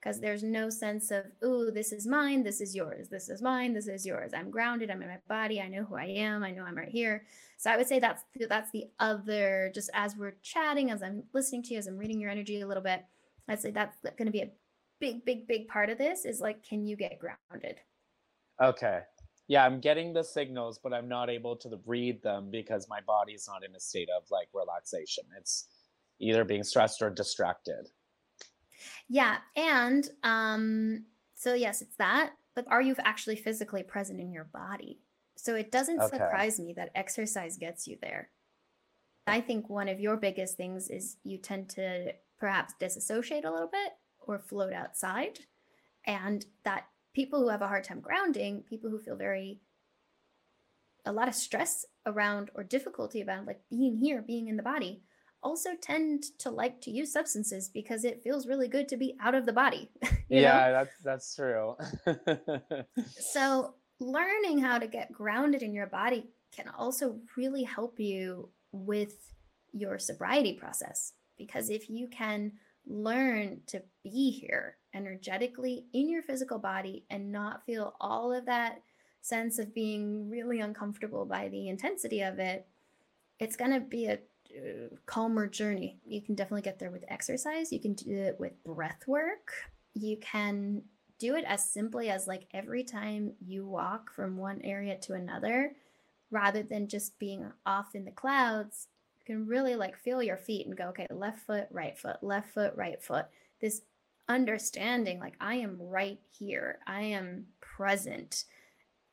[0.00, 3.72] because there's no sense of, oh, this is mine, this is yours, this is mine,
[3.72, 4.32] this is yours.
[4.34, 6.88] I'm grounded, I'm in my body, I know who I am, I know I'm right
[6.88, 7.24] here.
[7.56, 9.70] So I would say that's that's the other.
[9.72, 12.66] Just as we're chatting, as I'm listening to you, as I'm reading your energy a
[12.66, 13.04] little bit,
[13.48, 14.50] I'd say that's going to be a
[14.98, 16.24] big, big, big part of this.
[16.24, 17.78] Is like, can you get grounded?
[18.60, 19.02] Okay.
[19.48, 23.46] Yeah, I'm getting the signals, but I'm not able to read them because my body's
[23.48, 25.24] not in a state of like relaxation.
[25.36, 25.68] It's
[26.20, 27.88] either being stressed or distracted.
[29.08, 34.44] Yeah, and um so yes, it's that, but are you actually physically present in your
[34.44, 35.00] body?
[35.36, 36.16] So it doesn't okay.
[36.16, 38.30] surprise me that exercise gets you there.
[39.26, 43.68] I think one of your biggest things is you tend to perhaps disassociate a little
[43.68, 45.40] bit or float outside.
[46.06, 49.60] And that people who have a hard time grounding, people who feel very
[51.04, 55.02] a lot of stress around or difficulty about like being here, being in the body,
[55.42, 59.34] also tend to like to use substances because it feels really good to be out
[59.34, 59.90] of the body.
[60.28, 60.72] yeah, know?
[60.72, 61.76] that's that's true.
[63.18, 69.32] so learning how to get grounded in your body can also really help you with
[69.72, 72.52] your sobriety process because if you can
[72.86, 78.82] learn to be here energetically in your physical body and not feel all of that
[79.20, 82.66] sense of being really uncomfortable by the intensity of it,
[83.38, 84.18] it's going to be a
[84.54, 85.98] uh, calmer journey.
[86.06, 87.72] You can definitely get there with exercise.
[87.72, 89.52] You can do it with breath work.
[89.94, 90.82] You can
[91.18, 95.72] do it as simply as like every time you walk from one area to another,
[96.30, 98.88] rather than just being off in the clouds,
[99.20, 102.52] you can really like feel your feet and go, okay, left foot, right foot, left
[102.52, 103.26] foot, right foot.
[103.60, 103.82] This
[104.28, 108.44] understanding, like, I am right here, I am present.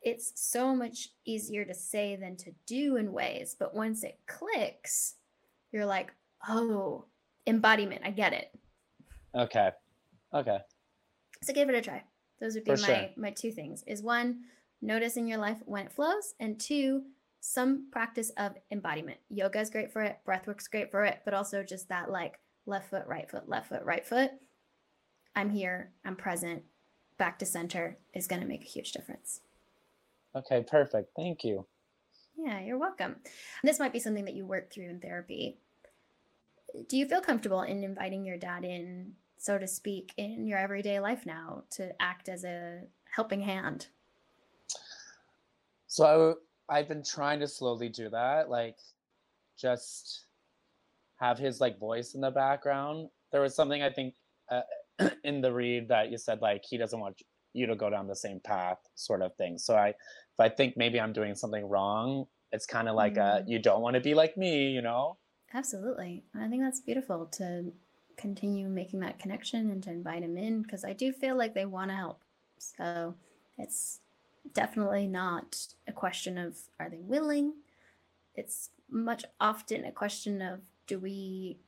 [0.02, 3.54] It's so much easier to say than to do in ways.
[3.58, 5.14] But once it clicks,
[5.72, 6.12] you're like,
[6.48, 7.04] oh,
[7.46, 8.50] embodiment, I get it.
[9.34, 9.70] Okay.
[10.34, 10.58] Okay.
[11.42, 12.02] So give it a try.
[12.40, 13.08] Those would be For my sure.
[13.16, 13.84] my two things.
[13.86, 14.40] Is one,
[14.80, 17.02] notice in your life when it flows, and two,
[17.40, 19.18] some practice of embodiment.
[19.28, 22.90] Yoga is great for it, breathwork's great for it, but also just that like left
[22.90, 24.30] foot, right foot, left foot, right foot.
[25.34, 26.62] I'm here, I'm present,
[27.18, 29.40] back to center is going to make a huge difference.
[30.34, 31.10] Okay, perfect.
[31.16, 31.66] Thank you.
[32.36, 33.16] Yeah, you're welcome.
[33.62, 35.58] This might be something that you work through in therapy.
[36.88, 41.00] Do you feel comfortable in inviting your dad in, so to speak, in your everyday
[41.00, 43.88] life now to act as a helping hand?
[45.86, 46.36] So
[46.68, 48.76] I've been trying to slowly do that, like
[49.58, 50.26] just
[51.16, 53.10] have his like voice in the background.
[53.32, 54.14] There was something I think
[54.50, 54.62] uh,
[55.24, 57.20] in the read that you said like he doesn't want
[57.52, 59.58] you to go down the same path, sort of thing.
[59.58, 63.44] So I, if I think maybe I'm doing something wrong, it's kind of like mm.
[63.44, 65.16] a you don't want to be like me, you know.
[65.52, 67.72] Absolutely, I think that's beautiful to
[68.16, 71.64] continue making that connection and to invite them in because I do feel like they
[71.64, 72.22] want to help.
[72.58, 73.14] So
[73.56, 74.00] it's
[74.52, 75.56] definitely not
[75.88, 77.54] a question of are they willing.
[78.34, 81.58] It's much often a question of do we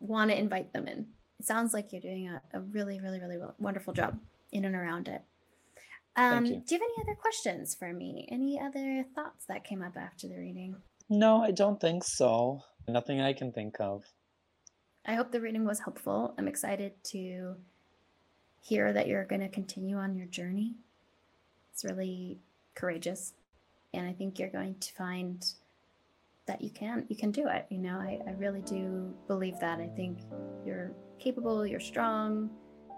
[0.00, 1.06] want to invite them in.
[1.38, 4.18] It sounds like you're doing a, a really, really, really wonderful job
[4.52, 5.22] in and around it.
[6.16, 6.62] Um, you.
[6.66, 8.26] Do you have any other questions for me?
[8.30, 10.76] Any other thoughts that came up after the reading?
[11.10, 12.62] No, I don't think so.
[12.88, 14.04] Nothing I can think of.
[15.04, 16.34] I hope the reading was helpful.
[16.38, 17.56] I'm excited to
[18.60, 20.74] hear that you're going to continue on your journey.
[21.72, 22.40] It's really
[22.74, 23.34] courageous.
[23.92, 25.44] And I think you're going to find
[26.46, 27.66] that you can you can do it.
[27.70, 29.78] You know, I, I really do believe that.
[29.80, 30.18] I think
[30.64, 32.50] you're capable, you're strong,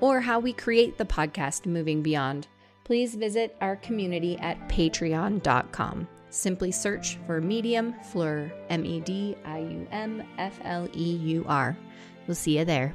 [0.00, 2.48] or how we create the podcast Moving Beyond,
[2.82, 6.08] please visit our community at patreon.com.
[6.30, 11.44] Simply search for Medium Fleur, M E D I U M F L E U
[11.48, 11.76] R.
[12.26, 12.94] We'll see you there.